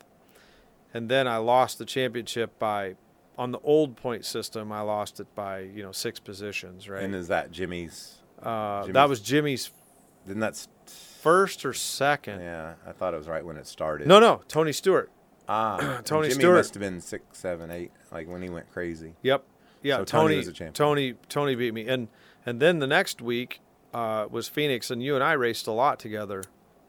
[0.95, 2.95] And then I lost the championship by,
[3.37, 7.03] on the old point system, I lost it by, you know, six positions, right?
[7.03, 8.19] And is that Jimmy's?
[8.41, 9.73] uh, Jimmy's- that was Jimmy's
[10.29, 10.65] Didn't that?
[10.87, 12.39] first or second.
[12.41, 14.07] Yeah, I thought it was right when it started.
[14.07, 15.11] No, no, Tony Stewart.
[15.49, 19.15] Ah, Tony Jimmy Stewart- must have been six, seven, eight, like when he went crazy.
[19.23, 19.43] Yep.
[19.83, 20.73] Yeah, So Tony Tony was a champion.
[20.75, 21.89] Tony Tony beat me.
[21.89, 22.07] And
[22.47, 23.61] and then the next week
[23.95, 26.43] uh, was Phoenix and you and I raced a lot together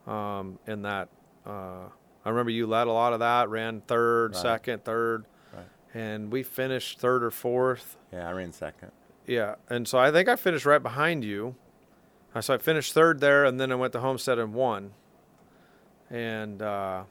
[0.08, 1.10] um, in that
[1.46, 1.86] uh,
[2.26, 4.42] I remember you led a lot of that, ran third, Right.
[4.42, 5.26] second, third.
[5.54, 5.66] Right.
[5.94, 7.98] And we finished third or fourth.
[8.12, 8.92] Yeah, I ran second.
[9.26, 9.56] Yeah.
[9.70, 11.56] And so I think I finished right behind you.
[12.42, 14.92] So I finished third there and then I went to Homestead and won.
[16.10, 17.04] And uh,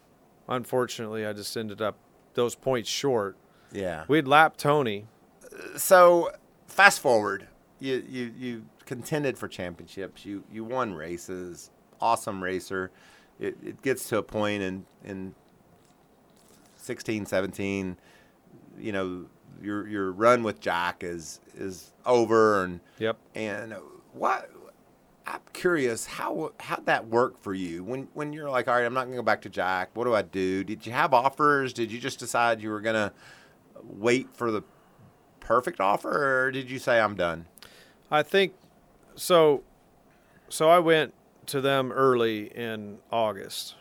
[0.48, 1.96] unfortunately I just ended up
[2.34, 3.36] those points short.
[3.72, 4.04] Yeah.
[4.08, 5.06] We'd lapped Tony.
[5.76, 6.30] so
[6.66, 7.48] fast forward,
[7.80, 10.24] you you you contended for championships.
[10.24, 11.70] You you won races.
[12.00, 12.90] Awesome racer.
[13.38, 15.34] It, it gets to a point in in
[16.76, 17.96] 16, 17,
[18.78, 19.26] you know,
[19.62, 23.18] your your run with Jack is is over and Yep.
[23.34, 23.74] and
[24.14, 24.50] what
[25.26, 28.94] I'm curious how how'd that work for you when when you're like, all right, I'm
[28.94, 29.90] not gonna go back to Jack.
[29.92, 30.64] What do I do?
[30.64, 31.74] Did you have offers?
[31.74, 33.12] Did you just decide you were gonna
[33.84, 34.62] wait for the
[35.40, 37.44] perfect offer, or did you say I'm done?
[38.10, 38.54] I think
[39.18, 39.62] so.
[40.50, 41.12] So I went
[41.46, 43.74] to them early in August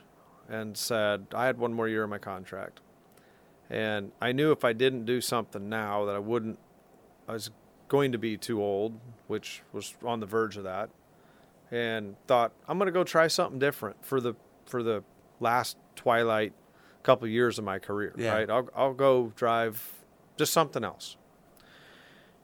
[0.49, 2.81] and said I had one more year of my contract,
[3.69, 6.59] and I knew if I didn't do something now that I wouldn't.
[7.27, 7.51] I was
[7.87, 10.89] going to be too old, which was on the verge of that,
[11.71, 15.03] and thought I'm going to go try something different for the for the
[15.39, 16.53] last twilight
[17.03, 18.13] couple years of my career.
[18.17, 18.33] Yeah.
[18.33, 20.03] Right, I'll I'll go drive
[20.37, 21.15] just something else.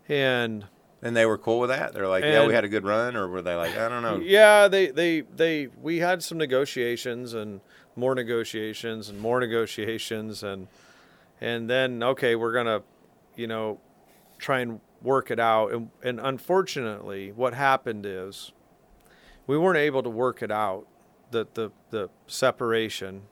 [0.07, 0.65] And
[1.03, 1.93] And they were cool with that.
[1.93, 4.19] They're like, yeah, we had a good run, or were they like, I don't know?
[4.19, 7.59] Yeah, they, they, they, we had some negotiations and
[7.97, 10.67] more negotiations and more negotiations and,
[11.41, 12.83] and then, okay, we're going to,
[13.35, 13.81] you know,
[14.37, 15.73] try and work it out.
[15.73, 18.53] And, and unfortunately, what happened is
[19.45, 20.87] we weren't able to work it out,
[21.31, 23.23] the, the, the separation.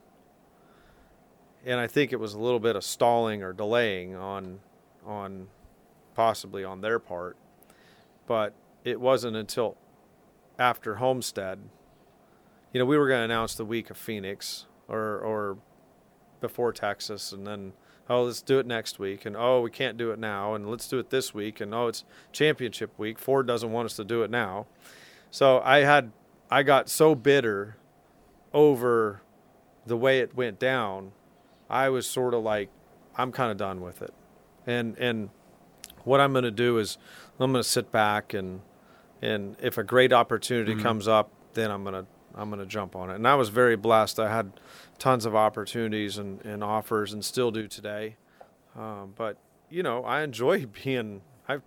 [1.66, 4.60] And I think it was a little bit of stalling or delaying on,
[5.06, 5.48] on
[6.16, 7.38] possibly on their part
[8.32, 8.54] but
[8.86, 9.76] it wasn't until
[10.58, 11.60] after Homestead.
[12.72, 15.58] You know, we were going to announce the week of Phoenix or or
[16.40, 17.74] before Texas, and then
[18.10, 20.88] oh, let's do it next week, and oh, we can't do it now, and let's
[20.88, 23.20] do it this week, and oh, it's championship week.
[23.20, 24.66] Ford doesn't want us to do it now,
[25.30, 26.14] so I had
[26.50, 27.76] I got so bitter
[28.54, 29.24] over
[29.86, 31.12] the way it went down.
[31.70, 32.70] I was sort of like,
[33.18, 34.14] I'm kind of done with it,
[34.66, 35.32] and and
[36.04, 36.98] what I'm going to do is
[37.40, 38.62] I'm going to sit back and
[39.22, 42.96] and if a great opportunity comes up, then I'm going to I'm going to jump
[42.96, 43.16] on it.
[43.16, 44.20] And I was very blessed.
[44.20, 44.54] I had
[45.00, 48.16] tons of opportunities and, and offers, and still do today.
[48.76, 49.38] Um, but
[49.70, 51.22] you know, I enjoy being.
[51.50, 51.58] I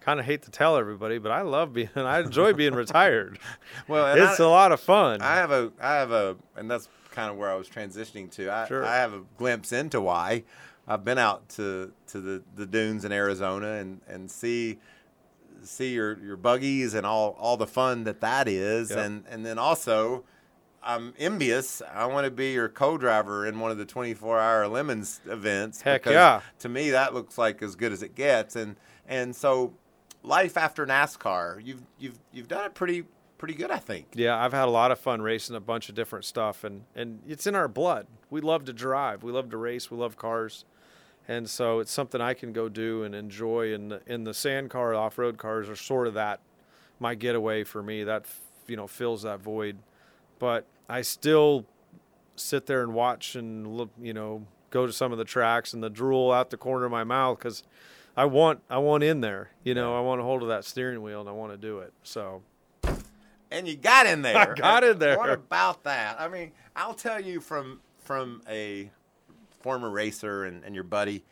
[0.00, 1.90] kind of hate to tell everybody, but I love being.
[1.96, 3.38] I enjoy being retired.
[3.88, 5.20] Well, It's I- a lot of fun.
[5.22, 8.50] I have a, I have a, and that's kind of where I was transitioning to.
[8.52, 8.84] I, Sure.
[8.84, 10.44] I have a glimpse into why.
[10.88, 14.78] I've been out to, to the, the dunes in Arizona and, and see
[15.62, 18.98] see your, your buggies and all, all the fun that that is, Yep.
[18.98, 20.24] and and then also
[20.82, 21.82] I'm envious.
[21.92, 25.82] I want to be your co-driver in one of the 24-hour Lemons events.
[25.82, 26.40] Heck because yeah.
[26.60, 28.76] To me, that looks like as good as it gets, and
[29.08, 29.74] and so
[30.22, 33.04] life after NASCAR, you've you've you've done it pretty
[33.36, 34.06] pretty good, I think.
[34.14, 37.18] Yeah, I've had a lot of fun racing a bunch of different stuff, and and
[37.26, 38.06] it's in our blood.
[38.30, 40.64] We love to drive, we love to race, we love cars,
[41.28, 43.74] and so it's something I can go do and enjoy.
[43.74, 46.40] And the, and the sand car, off road cars are sort of that
[46.98, 48.02] my getaway for me.
[48.02, 48.24] That
[48.66, 49.76] you know fills that void,
[50.38, 51.66] but I still
[52.36, 55.82] sit there and watch and look, you know, go to some of the tracks and
[55.82, 57.62] the drool out the corner of my mouth because
[58.16, 59.50] I want I want in there.
[59.64, 61.80] You know, I want to hold of that steering wheel and I want to do
[61.80, 61.92] it.
[62.02, 62.42] So
[63.50, 64.36] And you got in there.
[64.36, 65.18] I got in there.
[65.18, 66.20] What about that?
[66.20, 68.90] I mean, I'll tell you from from a
[69.60, 71.24] former racer and, and your buddy,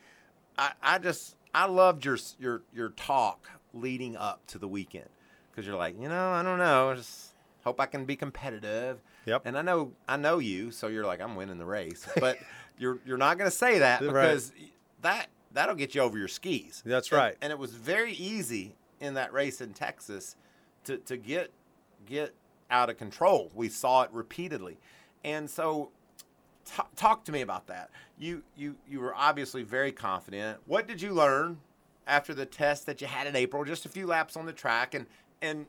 [0.59, 5.09] I, I just I loved your your your talk leading up to the weekend
[5.51, 7.33] because you're like, you know, I don't know, I just
[7.65, 9.01] hope I can be competitive.
[9.27, 9.43] Yep.
[9.45, 12.39] And I know I know you, so you're like, I'm winning the race, but
[12.79, 14.09] you're you're not going to say that Right.
[14.13, 14.53] because
[15.03, 16.83] that that'll get you over your skis.
[16.85, 17.37] That's And- right.
[17.41, 20.37] And it was very easy in that race in Texas
[20.85, 21.51] to, to get
[22.07, 22.35] get
[22.71, 23.51] out of control.
[23.55, 24.77] We saw it repeatedly,
[25.25, 25.91] and so
[26.67, 27.91] t- talk to me about that.
[28.19, 30.59] You you you were obviously very confident.
[30.67, 31.59] What did you learn
[32.07, 33.65] after the test that you had in April?
[33.65, 35.07] Just a few laps on the track, and
[35.43, 35.67] and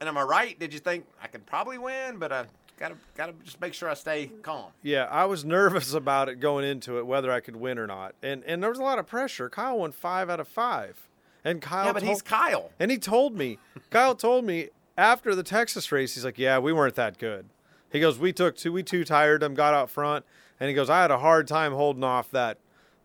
[0.00, 0.58] and am I right?
[0.58, 2.46] Did you think I could probably win, but I
[2.78, 4.72] gotta gotta just make sure I stay calm?
[4.82, 8.14] Yeah, I was nervous about it going into it, whether I could win or not,
[8.22, 9.48] and and there was a lot of pressure.
[9.48, 11.08] Kyle won five out of five,
[11.44, 11.86] and Kyle.
[11.86, 12.70] Yeah, but told, he's Kyle.
[12.78, 13.58] and he told me,
[13.90, 17.46] Kyle told me after the Texas race, he's like, "Yeah, we weren't that good."
[17.94, 20.26] He goes, "We took two, we two tired them, got out front,
[20.60, 22.58] And he goes, I had a hard time holding off that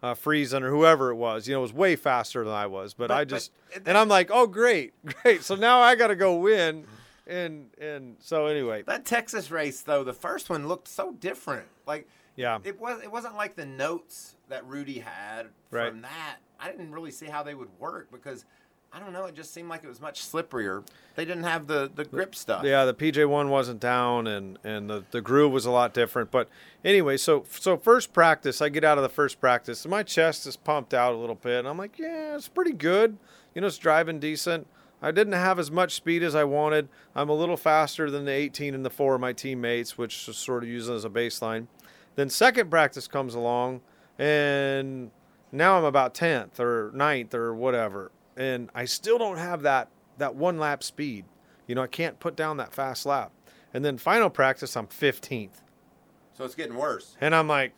[0.04, 1.48] uh, Friesen or whoever it was.
[1.48, 2.94] You know, it was way faster than I was.
[2.94, 5.44] But, But- I just, it- and I'm like, oh, great, great.
[5.44, 6.86] So now I got to go win.
[7.28, 11.68] And, and so anyway, That Texas race though, the first one looked so different.
[11.86, 12.58] Like yeah.
[12.64, 15.92] it was it wasn't like the notes that Rudy had Right.
[15.92, 16.38] from that.
[16.60, 18.46] I didn't really see how they would work because
[18.92, 20.84] I don't know, it just seemed like it was much slipperier.
[21.16, 22.64] They didn't have the, the grip stuff.
[22.64, 26.32] Yeah, the PJ one wasn't down, and and the, the groove was a lot different.
[26.32, 26.50] But
[26.84, 30.48] anyway, so so first practice, I get out of the first practice, and my chest
[30.48, 33.18] is pumped out a little bit, and I'm like, yeah, it's pretty good.
[33.54, 34.66] You know, it's driving decent.
[35.02, 36.90] I didn't have as much speed as I wanted.
[37.16, 40.36] I'm a little faster than the 18 and the four of my teammates, which is
[40.36, 41.68] sort of using as a baseline.
[42.16, 43.82] Then second practice comes along,
[44.18, 45.12] and
[45.52, 50.34] now I'm about 10th or 9th or whatever, and I still don't have that that
[50.36, 51.26] one lap speed.
[51.68, 53.32] You know, I can't put down that fast lap.
[53.74, 55.62] And then final practice, I'm 15th.
[56.36, 57.16] So it's getting worse.
[57.22, 57.74] And I'm like,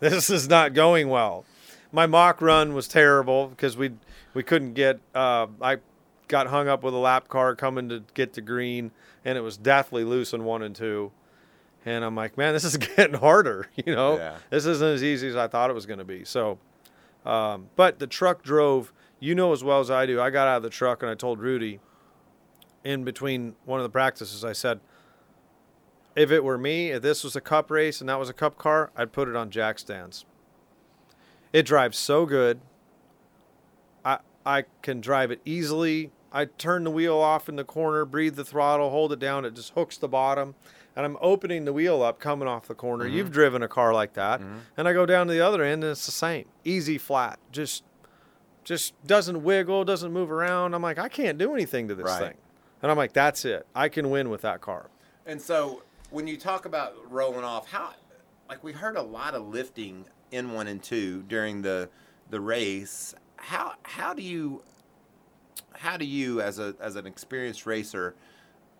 [0.00, 1.44] this is not going well.
[1.90, 3.92] My mock run was terrible because we
[4.34, 5.00] we couldn't get.
[5.14, 5.78] Uh, I
[6.28, 8.90] got hung up with a lap car coming to get to green,
[9.24, 11.10] and it was deathly loose in one and two.
[11.86, 13.68] And I'm like, man, this is getting harder.
[13.76, 14.36] You know, Yeah.
[14.50, 16.24] this isn't as easy as I thought it was going to be.
[16.24, 16.58] So,
[17.24, 18.92] um, but the truck drove.
[19.24, 20.20] You know as well as I do.
[20.20, 21.80] I got out of the truck and I told Rudy.
[22.84, 24.80] In between one of the practices, I said,
[26.14, 28.58] if it were me, if this was a cup race and that was a cup
[28.58, 30.26] car, I'd put it on jack stands.
[31.54, 32.60] It drives so good.
[34.04, 36.10] I I can drive it easily.
[36.30, 39.54] I turn the wheel off in the corner, breathe the throttle, hold it down, it
[39.54, 40.54] just hooks the bottom.
[40.94, 43.06] And I'm opening the wheel up coming off the corner.
[43.06, 43.32] You've mm-hmm.
[43.32, 44.40] driven a car like that.
[44.40, 44.58] Mm-hmm.
[44.76, 46.44] And I go down to the other end and it's the same.
[46.62, 47.38] Easy flat.
[47.50, 47.84] Just
[48.64, 50.74] just doesn't wiggle, doesn't move around.
[50.74, 52.28] I'm like, I can't do anything to this Right.
[52.28, 52.36] thing.
[52.82, 53.66] And I'm like, that's it.
[53.74, 54.88] I can win with that car.
[55.26, 57.90] And so when you talk about rolling off, how
[58.48, 61.88] like we heard a lot of lifting in one and two during the
[62.30, 63.14] the race.
[63.36, 64.62] How how do you
[65.72, 68.14] how do you as a as an experienced racer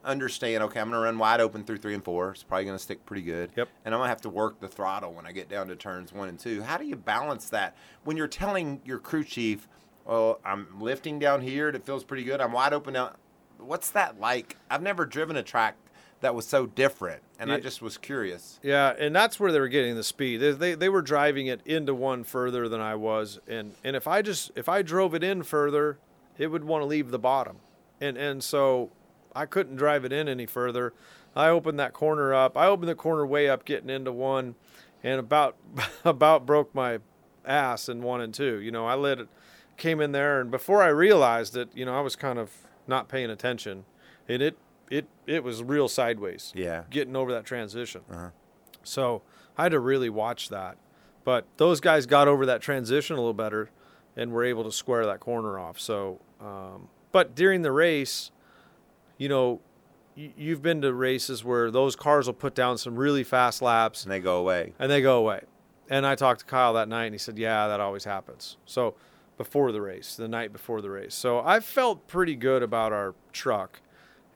[0.04, 2.30] understand okay i'm going to run wide open through three and four.
[2.32, 3.50] It's probably going to stick pretty good.
[3.56, 3.68] Yep.
[3.84, 6.12] and i'm going to have to work the throttle when i get down to turns
[6.12, 6.62] one and two.
[6.62, 7.76] How do you balance that?
[8.04, 9.68] When you're telling your crew chief
[10.04, 12.40] well i'm lifting down here and it feels pretty good.
[12.40, 13.12] I'm wide open now
[13.58, 14.56] what's that like?
[14.70, 15.76] I've never driven a track
[16.20, 18.58] that was so different and i just was curious.
[18.62, 20.38] Yeah, and that's where they were getting the speed.
[20.38, 24.06] They, they they were driving it into one further than I was, and and if
[24.06, 25.98] I just if I drove it in further,
[26.38, 27.56] it would want to leave the bottom,
[28.00, 28.90] and and so
[29.34, 30.92] I couldn't drive it in any further.
[31.34, 32.56] I opened that corner up.
[32.56, 34.54] I opened the corner way up, getting into one,
[35.02, 35.56] and about
[36.04, 36.98] about broke my
[37.44, 38.60] ass in one and two.
[38.60, 39.28] You know, I let it
[39.76, 42.50] came in there, and before I realized it, you know, I was kind of
[42.86, 43.84] not paying attention,
[44.28, 44.56] and it
[44.90, 48.02] it it was real sideways yeah getting over that transition.
[48.10, 48.30] Uh-huh.
[48.82, 49.22] So
[49.56, 50.76] I had to really watch that.
[51.24, 53.70] But those guys got over that transition a little better
[54.16, 55.80] and were able to square that corner off.
[55.80, 58.30] So, um, but during the race,
[59.18, 59.60] you know,
[60.14, 64.12] you've been to races where those cars will put down some really fast laps and
[64.12, 65.42] they go away and they go away.
[65.90, 68.56] And I talked to Kyle that night and he said, Yeah, that always happens.
[68.64, 68.94] So
[69.36, 71.14] before the race, the night before the race.
[71.14, 73.80] So I felt pretty good about our truck.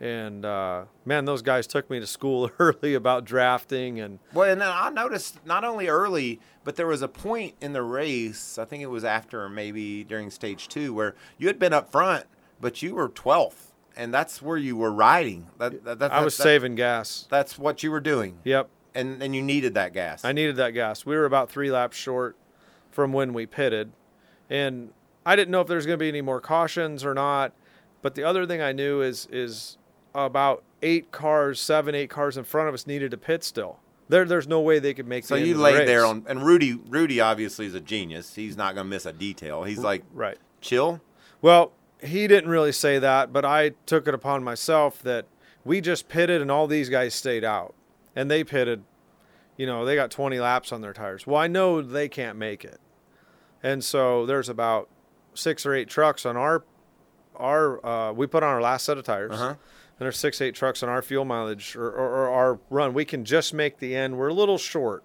[0.01, 4.61] And uh, man, those guys took me to school early about drafting and Well, and
[4.61, 8.59] then I noticed not only early, but there was a point in the race.
[8.59, 12.27] I think it was after maybe during stage two where you had been up front,
[12.61, 13.68] but you were twelfth,
[13.99, 15.49] and that's where you were riding.
[15.59, 17.27] That, that, that, I was that- saving gas.
[17.29, 20.25] That's what you were doing, Yep, and and you needed that gas.
[20.25, 21.05] I needed that gas.
[21.05, 22.37] We were about three laps short
[22.91, 23.93] from when we pitted,
[24.49, 24.91] and
[25.27, 27.53] I didn't know if there was going to be any more cautions or not.
[28.01, 29.77] But the other thing I knew is is
[30.15, 33.81] about eight cars, seven, eight cars in front of us needed to pit still.
[34.09, 35.27] There, there's no way they could make.
[35.27, 36.75] so you the laid there on, and Rudy.
[36.89, 38.35] Rudy obviously is a genius.
[38.35, 39.65] He's not going to miss a detail.
[39.65, 40.39] He's like right.
[40.63, 41.03] chill.
[41.43, 45.27] Well, he didn't really say that, but I took it upon myself that
[45.65, 47.75] we just pitted and all these guys stayed out.
[48.15, 48.85] And they pitted,
[49.57, 51.27] you know, they got 20 laps on their tires.
[51.27, 52.81] Well, I know they can't make it.
[53.63, 54.89] And so there's about
[55.35, 56.65] six or eight trucks on our,
[57.37, 59.33] our uh, we put on our last set of tires.
[59.33, 59.49] Uh-huh.
[59.49, 62.95] And there's six, eight trucks on our fuel mileage or, or, or our run.
[62.95, 64.17] We can just make the end.
[64.17, 65.03] We're a little short,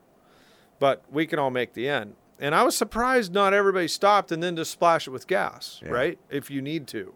[0.80, 2.16] but we can all make the end.
[2.44, 5.92] And I was surprised not everybody stopped and then just splash it with gas, Yeah.
[5.92, 6.20] right?
[6.30, 7.14] If you need to.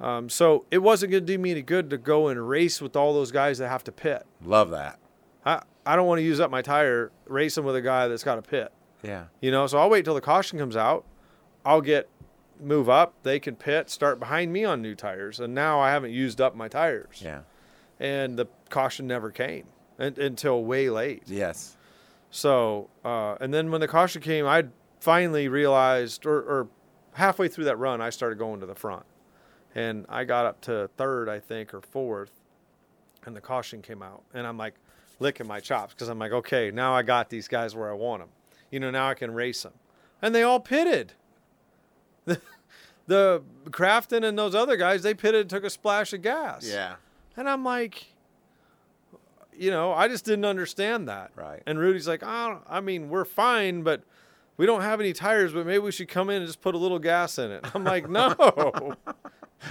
[0.00, 2.94] Um, so it wasn't going to do me any good to go and race with
[2.94, 4.24] all those guys that have to pit.
[4.44, 5.00] Love that.
[5.44, 8.38] I, I don't want to use up my tire racing with a guy that's got
[8.38, 8.72] a pit.
[9.02, 9.24] Yeah.
[9.40, 11.04] You know, so I'll wait till the caution comes out.
[11.64, 12.08] I'll get
[12.60, 13.14] move up.
[13.24, 16.54] They can pit, start behind me on new tires, and now I haven't used up
[16.54, 17.20] my tires.
[17.24, 17.40] Yeah.
[17.98, 19.66] And the caution never came
[19.98, 21.24] un- until way late.
[21.26, 21.76] Yes.
[22.30, 24.66] So, uh, and then when the caution came, I
[25.00, 26.68] finally realized, or, or
[27.12, 29.04] halfway through that run, I started going to the front.
[29.74, 32.32] And I got up to third, I think, or fourth,
[33.24, 34.22] and the caution came out.
[34.34, 34.74] And I'm like
[35.20, 38.22] licking my chops because I'm like, okay, now I got these guys where I want
[38.22, 38.30] them.
[38.70, 39.74] You know, now I can race them.
[40.20, 41.12] And they all pitted.
[42.24, 42.40] The,
[43.06, 46.68] the Crafton and those other guys, they pitted, and took a splash of gas.
[46.68, 46.96] Yeah.
[47.36, 48.06] And I'm like,
[49.58, 51.30] you know, I just didn't understand that.
[51.36, 51.62] Right.
[51.66, 54.02] And Rudy's like, oh, I mean, we're fine, but
[54.56, 56.78] we don't have any tires, but maybe we should come in and just put a
[56.78, 57.64] little gas in it.
[57.74, 58.94] I'm like, no.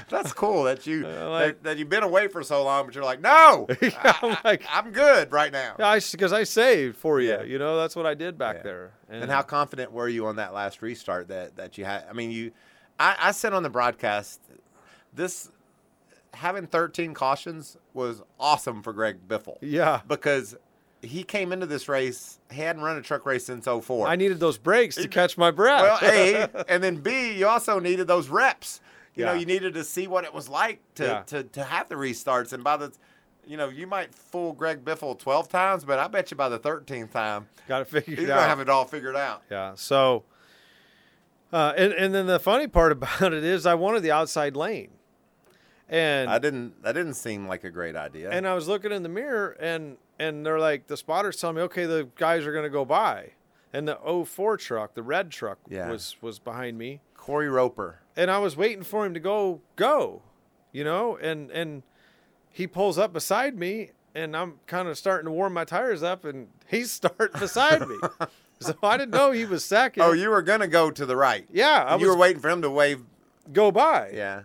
[0.10, 2.94] That's cool that you Uh, like- that, that you've been away for so long, but
[2.96, 5.76] you're like, no, I'm like, I, am good right now.
[5.80, 7.30] I because I saved for you.
[7.30, 7.44] Yeah.
[7.44, 8.64] You know, that's what I did back Yeah.
[8.64, 8.92] there.
[9.10, 12.06] And how confident were you on that last restart that that you had?
[12.10, 12.52] I mean, you,
[13.00, 14.42] I, I said on the broadcast,
[15.14, 15.52] this
[16.38, 20.02] having 13 cautions was awesome for Greg Biffle Yeah.
[20.08, 20.56] because
[21.02, 24.08] he came into this race, he hadn't run a truck race since 04.
[24.08, 26.02] I needed those brakes to catch my breath.
[26.02, 28.82] well, A, and then B, you also needed those reps.
[29.16, 31.24] You know, you needed to see what it was like to, Yeah.
[31.28, 32.54] to, to have the restarts.
[32.54, 32.92] And by the,
[33.48, 36.60] you know, you might fool Greg Biffle 12 times, but I bet you by the
[36.60, 38.44] 13th time, Got to figure he's it going out.
[38.44, 39.42] to have it all figured out.
[39.50, 39.74] Yeah.
[39.76, 40.24] So,
[41.52, 44.90] uh, and and then the funny part about it is, I wanted the outside lane,
[45.90, 48.30] and I didn't, that didn't seem like a great idea.
[48.32, 51.62] and I was looking in the mirror, and and they're like, the spotters telling me,
[51.64, 53.32] okay, the guys are gonna go by,
[53.74, 55.90] and the 04 truck, the red truck, Yeah.
[55.90, 58.00] was was behind me, Cory Roper.
[58.16, 60.22] and I was waiting for him to go go,
[60.72, 61.84] you know, and and
[62.50, 66.26] he pulls up beside me, and I'm kind of starting to warm my tires up,
[66.26, 67.98] and he's starting beside me,
[68.60, 70.02] so I didn't know he was second.
[70.04, 71.46] Oh, you were going to go to the right.
[71.52, 73.04] Yeah, I you was were waiting for him to wave.
[73.54, 74.10] go by.
[74.16, 74.44] Yeah.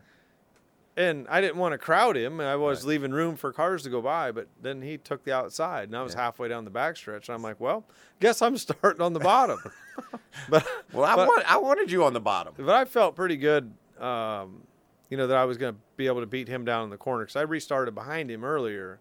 [0.96, 2.40] And I didn't want to crowd him.
[2.40, 2.88] I was Right.
[2.88, 6.02] leaving room for cars to go by, but then he took the outside, and I
[6.02, 6.22] was Yeah.
[6.22, 7.28] halfway down the backstretch.
[7.28, 7.84] And I'm like, well,
[8.20, 9.58] guess I'm starting on the bottom.
[10.48, 12.54] but Well, I, but, want, I wanted you on the bottom.
[12.56, 14.62] but I felt pretty good, um,
[15.08, 16.96] you know, that I was going to be able to beat him down in the
[16.98, 18.98] corner because I restarted behind him earlier,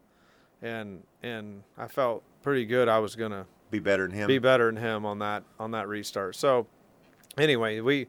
[0.61, 2.87] and and I felt pretty good.
[2.89, 4.27] I was going to Be better than him.
[4.27, 6.35] be better than him on that on that restart.
[6.35, 6.67] So
[7.37, 8.07] anyway, we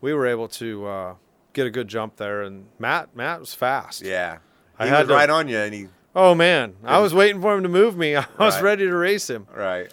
[0.00, 1.14] we were able to uh,
[1.54, 4.02] get a good jump there, and Matt Matt was fast.
[4.02, 4.38] yeah.
[4.78, 7.40] I He had was to- right on you, and he, Oh man, I was waiting
[7.40, 8.14] for him to move me.
[8.16, 8.62] I was Right.
[8.62, 9.46] ready to race him.
[9.54, 9.90] right.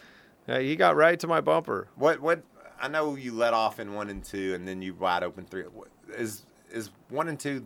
[0.48, 1.88] Uh, he got right to my bumper.
[1.96, 2.42] What, what,
[2.82, 5.64] I know you let off in one and two, and then you wide open three.
[6.10, 6.44] Is Is,
[6.88, 7.64] is one and two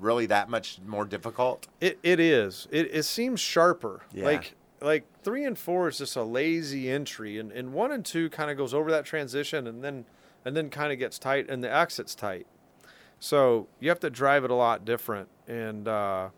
[0.00, 1.68] really that much more difficult?
[1.80, 2.66] It it is.
[2.70, 4.02] It it seems sharper.
[4.12, 4.24] Yeah.
[4.24, 8.28] Like like three and four is just a lazy entry, and, and one and two
[8.30, 10.04] kind of goes over that transition, and then
[10.46, 12.46] and then kind of gets tight, and the exit's tight.
[13.20, 15.28] So you have to drive it a lot different.
[15.48, 16.28] And uh,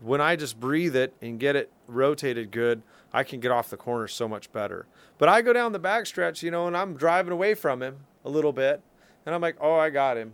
[0.00, 3.76] when I just breathe it and get it rotated good, I can get off the
[3.76, 4.86] corner so much better.
[5.18, 8.30] But I go down the backstretch, you know, and I'm driving away from him a
[8.30, 8.80] little bit,
[9.26, 10.32] and I'm like, oh, I got him,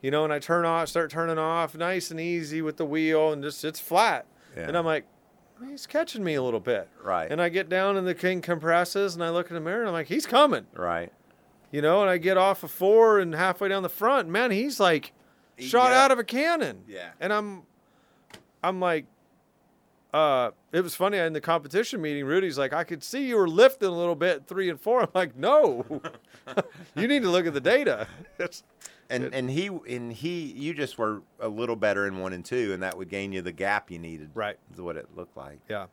[0.00, 3.32] you know, and I turn off, start turning off, nice and easy with the wheel,
[3.32, 4.24] and just it's flat,
[4.56, 4.68] Yeah.
[4.68, 5.04] and I'm like,
[5.68, 7.30] he's catching me a little bit, Right.
[7.30, 9.88] And I get down and the king compresses, and I look in the mirror, and
[9.88, 11.12] I'm like, he's coming, Right.
[11.70, 14.80] you know, and I get off of four and halfway down the front, man, he's
[14.80, 15.12] like
[15.58, 16.82] shot it out of a cannon.
[16.88, 17.10] Yeah.
[17.20, 17.62] And I'm
[18.62, 19.06] I'm like
[20.14, 23.48] uh it was funny in the competition meeting, Rudy's like, I could see you were
[23.48, 25.02] lifting a little bit three and four.
[25.02, 25.84] I'm like, no.
[26.96, 28.06] you need to look at the data.
[28.38, 28.62] It's,
[29.08, 32.72] And and he and he you just were a little better in one and two,
[32.72, 34.30] and that would gain you the gap you needed.
[34.34, 34.58] Right.
[34.72, 35.60] Is what it looked like.
[35.68, 35.86] yeah.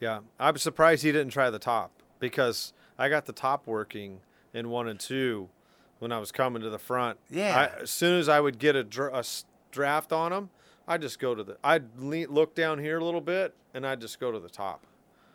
[0.00, 0.20] Yeah.
[0.38, 1.90] I'm surprised he didn't try the top
[2.20, 4.20] because I got the top working
[4.54, 5.48] in one and two
[5.98, 7.18] when I was coming to the front.
[7.30, 7.70] Yeah.
[7.78, 9.24] I, as soon as I would get a, dr- a
[9.72, 10.50] draft on them,
[10.86, 14.00] I'd just go to the, I'd lean, look down here a little bit and I'd
[14.00, 14.86] just go to the top.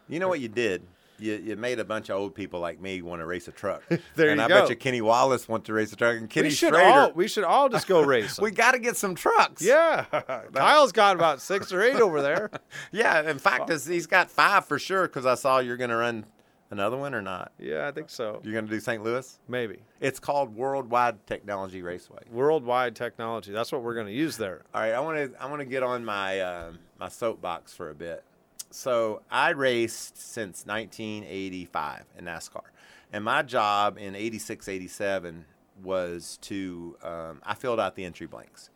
[0.07, 0.83] You know what you did?
[1.19, 3.83] You, you made a bunch of old people like me want to race a truck.
[4.15, 4.61] There and you I go.
[4.61, 6.89] bet you Kenny Wallace wants to race a truck, and Kenny we should Schrader.
[6.89, 8.39] all we should all just go race.
[8.41, 9.61] we got to get some trucks.
[9.61, 10.05] yeah,
[10.53, 12.49] Kyle's got about six or eight over there.
[12.91, 13.29] Yeah.
[13.29, 16.25] In fact, he's got five for sure because I saw you're going to run
[16.73, 17.51] another one or not.
[17.59, 18.41] Yeah, I think so.
[18.43, 19.01] You're going to do St.
[19.03, 19.39] Louis.
[19.47, 22.23] Maybe It's called Worldwide Technology Raceway.
[22.31, 23.51] worldwide technology.
[23.51, 24.63] That's what we're going to use there.
[24.73, 27.89] All right, I want to I want to get on my um my soapbox for
[27.89, 28.23] a bit.
[28.71, 32.63] So I raced since 1985 in NASCAR,
[33.11, 35.45] and my job in 86, 87
[35.83, 38.69] was to um, I filled out the entry blanks.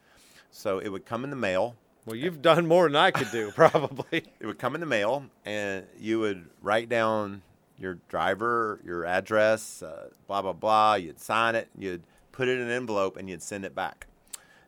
[0.52, 1.76] So it would come in the mail.
[2.06, 4.24] Well, you've done more than I could do, probably.
[4.40, 7.42] It would come in the mail, and you would write down
[7.80, 10.96] your driver, your address, uh, blah blah blah.
[10.96, 11.70] You'd sign it.
[11.78, 14.08] You'd put it in an envelope, and you'd send it back.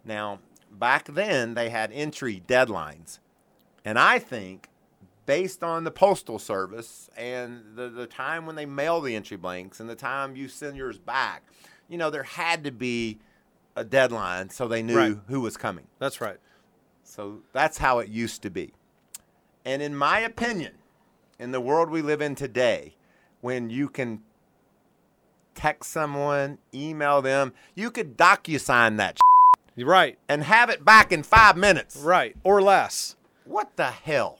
[0.05, 0.39] Now,
[0.71, 3.19] back then they had entry deadlines,
[3.85, 4.69] and I think
[5.25, 9.79] based on the postal service and the, the time when they mail the entry blanks
[9.79, 11.43] and the time you send yours back.
[11.87, 13.19] You know, there had to be
[13.75, 15.17] a deadline so they knew Right.
[15.27, 15.85] who was coming.
[15.99, 16.37] That's right.
[17.03, 18.73] So that's how it used to be.
[19.63, 20.73] And in my opinion,
[21.37, 22.95] in the world we live in today,
[23.41, 24.21] when you can
[25.55, 29.19] text someone, email them, you could DocuSign that
[29.75, 30.17] You're right.
[30.27, 31.97] and have it back in five minutes.
[31.97, 32.35] Right.
[32.43, 33.15] Or less.
[33.45, 34.39] What the hell?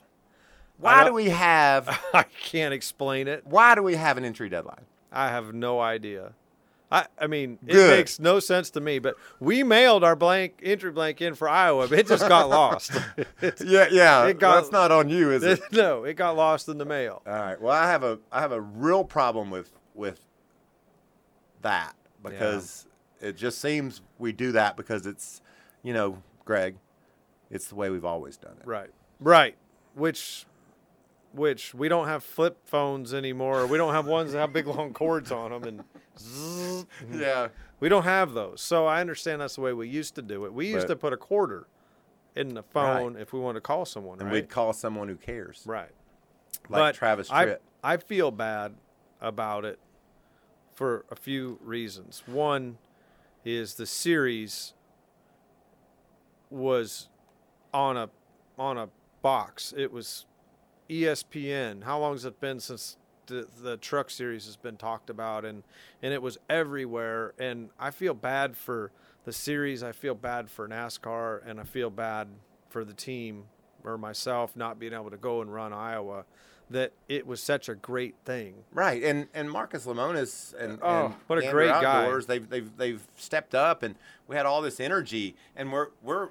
[0.78, 3.42] Why do we have I can't explain it.
[3.46, 4.86] why do we have an entry deadline?
[5.12, 6.32] I have no idea.
[6.92, 7.96] I, I mean, it Good.
[7.96, 11.86] makes no sense to me, but we mailed our blank entry blank in for Iowa,
[11.86, 12.90] but it just got lost.
[13.64, 14.26] Yeah, yeah.
[14.26, 15.60] It got- that's not on you, is it?
[15.72, 17.22] no, it got lost in the mail.
[17.26, 17.60] All right.
[17.60, 20.20] Well, I have a I have a real problem with with
[21.62, 22.86] that because
[23.20, 25.42] it just seems we do that because it's,
[25.82, 26.76] you know, Greg,
[27.50, 28.66] it's the way we've always done it.
[28.66, 28.90] Right.
[29.20, 29.56] Right.
[29.94, 30.46] Which
[31.32, 33.66] which we don't have flip phones anymore.
[33.66, 35.84] We don't have ones that have big long cords on them and
[36.20, 36.86] zzz.
[37.12, 37.48] Yeah.
[37.80, 38.60] we don't have those.
[38.60, 40.52] So I understand that's the way we used to do it.
[40.52, 41.66] We used But- to put a quarter
[42.36, 44.34] in the phone if we wanted to call someone, And right?
[44.34, 45.62] we'd call someone who cares.
[45.66, 45.90] Right.
[46.68, 47.58] Like but Travis I, Tritt.
[47.82, 48.74] I feel bad
[49.20, 49.78] about it
[50.74, 52.22] for a few reasons.
[52.26, 52.78] One
[53.44, 54.74] is the series
[56.50, 57.08] was
[57.72, 58.10] on a
[58.58, 58.88] on a
[59.22, 59.72] box.
[59.76, 60.26] It was
[60.88, 61.84] ESPN.
[61.84, 62.96] How long has it been since
[63.30, 65.62] the, the truck series has been talked about and
[66.02, 68.90] and it was everywhere and I feel bad for
[69.24, 72.28] the series, I feel bad for NASCAR and I feel bad
[72.68, 73.44] for the team
[73.84, 76.24] or myself not being able to go and run Iowa
[76.70, 78.54] that it was such a great thing.
[78.72, 82.04] Right, and and Marcus Lemonis and, Oh, and what a Gander great guy.
[82.04, 83.96] Outdoors, They've they've they've stepped up, and
[84.28, 86.28] we had all this energy, and we're we're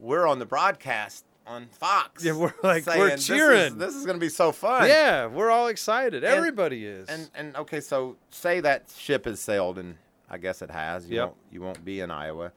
[0.00, 2.24] we're on the broadcast on Fox.
[2.24, 4.88] Yeah, we're like- saying, we're "This is- cheering." This is, going to be so fun.
[4.88, 6.24] Yeah, we're all excited.
[6.24, 7.08] Everybody is.
[7.08, 9.96] And and okay, so say that ship has sailed, and
[10.30, 11.08] I guess it has.
[11.08, 11.24] You Yep.
[11.24, 12.52] won't you won't be in Iowa,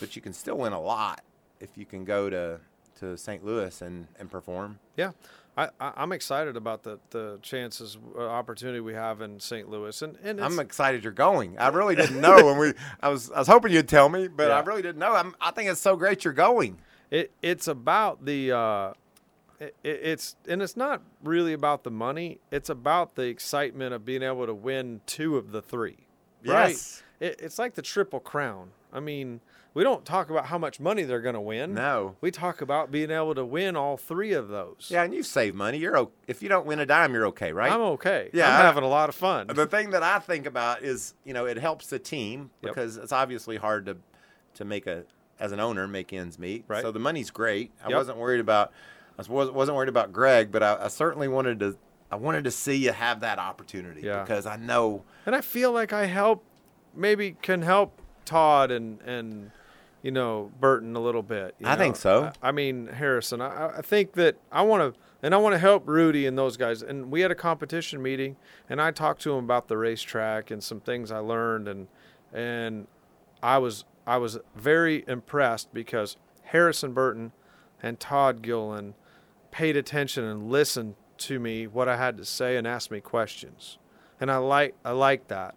[0.00, 1.22] but you can still win a lot
[1.60, 2.60] if you can go to
[3.00, 3.44] to St.
[3.44, 4.78] Louis and and perform.
[4.96, 5.10] Yeah,
[5.58, 9.68] I, I'm excited about the the chances uh, opportunity we have in St.
[9.68, 11.58] Louis, and and I'm excited you're going.
[11.58, 12.72] I really didn't know when we.
[13.02, 15.12] I was I was hoping you'd tell me, but I really didn't know.
[15.14, 16.78] I'm, I think it's so great you're going.
[17.10, 18.92] It it's about the uh,
[19.60, 22.38] it, it- it's and it's not really about the money.
[22.50, 26.06] It's about the excitement of being able to win two of the three.
[26.44, 26.70] Right?
[26.70, 27.02] Yes.
[27.20, 28.70] It, it's like the triple crown.
[28.92, 29.40] I mean,
[29.74, 31.74] we don't talk about how much money they're going to win.
[31.74, 32.16] No.
[32.20, 34.88] we talk about being able to win all three of those.
[34.90, 35.78] Yeah, and you save money.
[35.78, 37.72] You're o- if you don't win a dime, you're okay, right?
[37.72, 38.30] I'm okay.
[38.32, 39.48] Yeah, I'm I- having a lot of fun.
[39.48, 42.74] the thing that I think about is, you know, it helps the team Yep.
[42.74, 43.96] because it's obviously hard to
[44.54, 45.04] to make a
[45.38, 46.64] as an owner make ends meet.
[46.68, 46.82] Right.
[46.82, 47.70] So the money's great.
[47.84, 47.96] I Yep.
[47.96, 48.72] wasn't worried about
[49.18, 51.76] I was wasn't worried about Greg, but I, I certainly wanted to
[52.10, 54.22] I wanted to see you have that opportunity Yeah.
[54.22, 56.44] because I know and I feel like I help,
[56.94, 59.50] maybe can help Todd and and
[60.02, 61.54] you know Burton a little bit.
[61.58, 62.30] you I think so.
[62.42, 63.40] I, I mean Harrison.
[63.40, 66.56] I, I think that I want to, and I want to help Rudy and those
[66.56, 66.82] guys.
[66.82, 68.36] And we had a competition meeting,
[68.68, 71.88] and I talked to him about the racetrack and some things I learned, and
[72.32, 72.86] and
[73.42, 77.32] I was I was very impressed because Harrison Burton
[77.82, 78.94] and Todd Gilliland
[79.50, 83.78] paid attention and listened to me what I had to say and asked me questions,
[84.20, 85.54] and I like I like that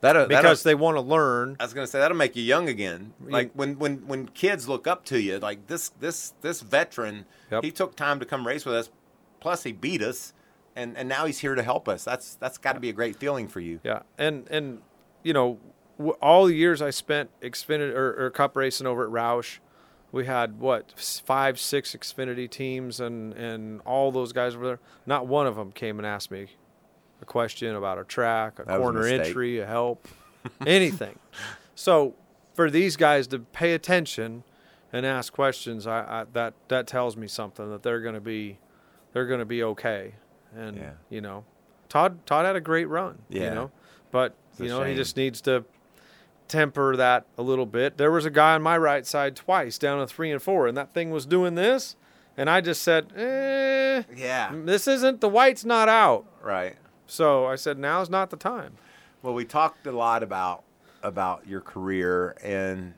[0.00, 1.56] that uh, because they want to learn.
[1.60, 3.12] I was gonna say that'll make you young again.
[3.20, 7.64] Like when when when kids look up to you, like this this this veteran, Yep.
[7.64, 8.90] he took time to come race with us.
[9.40, 10.32] Plus he beat us,
[10.76, 12.04] and and now he's here to help us.
[12.04, 13.80] That's that's got to be a great feeling for you.
[13.82, 14.80] Yeah, and and
[15.22, 15.58] you know,
[16.20, 19.58] all the years I spent Xfinity or, or Cup racing over at Roush,
[20.12, 24.80] we had what five, six Xfinity teams, and and all those guys were there.
[25.06, 26.48] Not one of them came and asked me
[27.22, 30.08] a question about a track, a That was a corner entry, a help,
[30.66, 31.18] anything.
[31.74, 32.14] So
[32.54, 34.42] for these guys to pay attention
[34.92, 38.58] and ask questions, I, I that that tells me something that they're going to be
[39.12, 40.14] they're going to be okay.
[40.56, 40.92] And Yeah.
[41.08, 41.44] you know,
[41.88, 43.18] Todd Todd had a great run.
[43.28, 43.44] Yeah.
[43.44, 43.70] You know,
[44.10, 45.64] but a you know he just needs to
[46.50, 47.96] temper that a little bit.
[47.96, 50.76] There was a guy on my right side twice down to three and four, and
[50.76, 51.96] that thing was doing this,
[52.36, 54.50] and I just said, eh, Yeah.
[54.64, 56.26] this isn't the white's not out.
[56.42, 56.76] Right.
[57.06, 58.74] So I said, now's not the time.
[59.22, 60.64] Well, we talked a lot about
[61.02, 62.92] about your career and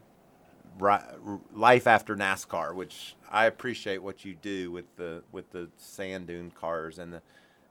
[1.54, 6.50] life after NASCAR, which I appreciate what you do with the with the sand dune
[6.50, 7.22] cars and the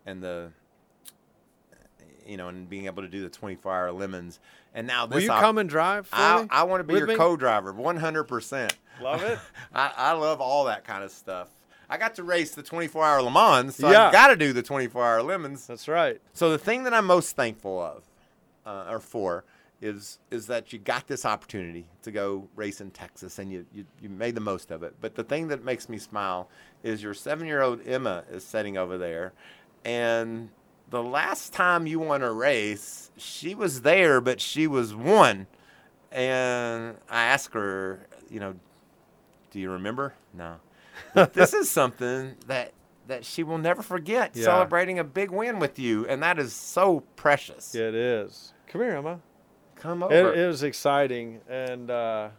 [0.06, 0.52] and the
[2.26, 4.40] you know and being able to do the 24 hour lemons.
[4.74, 6.08] And now this Will you come and drive?
[6.08, 6.48] For I, me?
[6.50, 7.16] I want to be your me?
[7.16, 8.72] co-driver, 100%.
[9.02, 9.40] Love it.
[9.74, 11.50] I, I love all that kind of stuff.
[11.90, 14.08] I got to race the 24 hour Le Mans, so Yeah.
[14.08, 15.68] I got to do the 24 hour lemons.
[15.68, 16.22] That's right.
[16.34, 18.04] So the thing that I'm most thankful of,
[18.66, 19.44] uh, or for,
[19.82, 23.84] is is that you got this opportunity to go race in Texas and you, you
[24.00, 24.94] you made the most of it.
[25.02, 26.48] But the thing that makes me smile
[26.84, 29.34] is your seven year old Emma is sitting over there,
[29.84, 30.50] and
[30.92, 35.48] the last time you won a race, she was there, but she was one.
[36.12, 38.54] And I asked her, you know,
[39.50, 40.14] do you remember?
[40.34, 40.58] No.
[41.34, 42.74] This is something that
[43.08, 44.32] that she will never forget.
[44.36, 44.44] Yeah.
[44.46, 47.74] Celebrating a big win with you, and that is so precious.
[47.74, 48.54] It is.
[48.68, 49.20] Come here, Emma.
[49.76, 50.34] Come It, over.
[50.34, 52.30] it was exciting, and uh,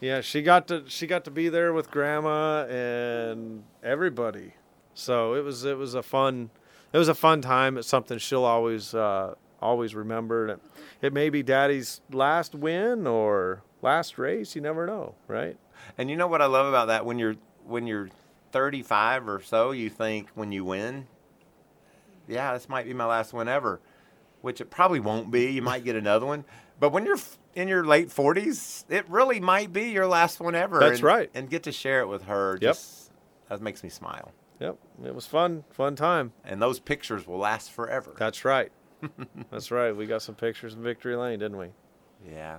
[0.00, 4.54] yeah, she got to she got to be there with Grandma and everybody.
[4.94, 6.50] So it was it was a fun
[6.92, 7.78] it was a fun time.
[7.78, 10.48] It's something she'll always uh, always remember.
[10.48, 14.54] And it, it may be Daddy's last win or last race.
[14.54, 15.56] You never know, right?
[15.98, 17.04] and you know what I love about that?
[17.04, 18.08] When you're when you're
[18.52, 21.06] 35 or so, you think when you win,
[22.28, 23.80] yeah, this might be my last win ever,
[24.40, 25.50] which it probably won't be.
[25.50, 26.44] You might get another one,
[26.80, 27.18] but when you're
[27.54, 30.78] in your late 40s, it really might be your last one ever.
[30.80, 31.30] That's and, right.
[31.34, 32.58] And get to share it with her.
[32.60, 32.74] Yep.
[32.74, 33.12] Just,
[33.48, 34.32] that makes me smile.
[34.62, 36.32] Yep, it was fun, fun time.
[36.44, 38.14] And those pictures will last forever.
[38.16, 38.70] That's right.
[39.50, 39.90] That's right.
[39.94, 41.70] We got some pictures in Victory Lane, didn't we?
[42.30, 42.58] Yeah.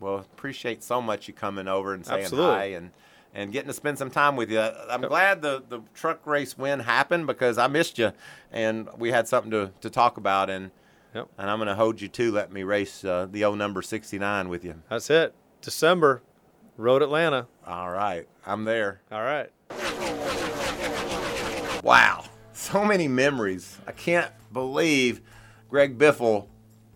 [0.00, 2.50] Well, appreciate so much you coming over and saying Absolutely.
[2.54, 2.90] hi and
[3.32, 4.58] and getting to spend some time with you.
[4.60, 8.10] I'm glad the the truck race win happened because I missed you
[8.50, 10.72] and we had something to, to talk about and
[11.14, 11.28] Yep.
[11.38, 14.48] and I'm going to hold you to let me race uh, the old number 69
[14.48, 14.82] with you.
[14.90, 15.32] That's it.
[15.60, 16.22] December,
[16.76, 17.46] Road Atlanta.
[17.64, 18.26] All right.
[18.44, 19.00] I'm there.
[19.12, 19.50] All right.
[21.84, 22.24] Wow.
[22.54, 23.78] So many memories.
[23.86, 25.20] I can't believe
[25.68, 26.46] Greg Biffle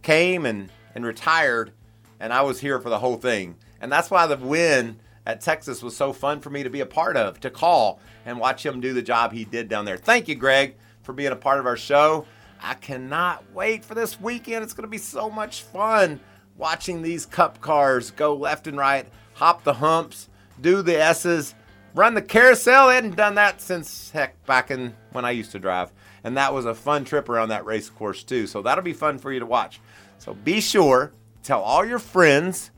[0.01, 1.73] came and, and retired,
[2.19, 3.57] and I was here for the whole thing.
[3.83, 6.87] And that's why the win at Texas was so fun for me to be a
[6.87, 9.99] part of, to call and watch him do the job he did down there.
[9.99, 12.25] Thank you, Greg, for being a part of our show.
[12.63, 14.65] I cannot wait for this weekend.
[14.65, 16.19] It's going to be so much fun
[16.57, 20.31] watching these cup cars go left and right, hop the humps,
[20.63, 21.55] do the S's,
[21.99, 22.89] run the carousel.
[22.89, 25.93] They hadn't done that since heck back in when I used to drive.
[26.23, 28.47] And that was a fun trip around that race course too.
[28.47, 29.81] So that'll be fun for you to watch.
[30.19, 32.71] So be sure tell all your friends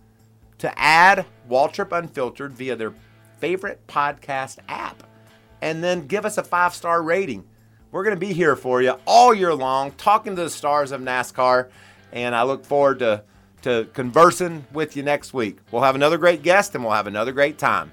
[0.59, 2.95] to add Waltrip Unfiltered via their
[3.39, 5.03] favorite podcast app
[5.61, 7.45] and then give us a five star rating.
[7.93, 11.01] We're going to be here for you all year long, talking to the stars of
[11.01, 11.71] NASCAR,
[12.13, 13.25] and I look forward to,
[13.63, 15.59] to conversing with you next week.
[15.73, 17.93] We'll have another great guest and we'll have another great time.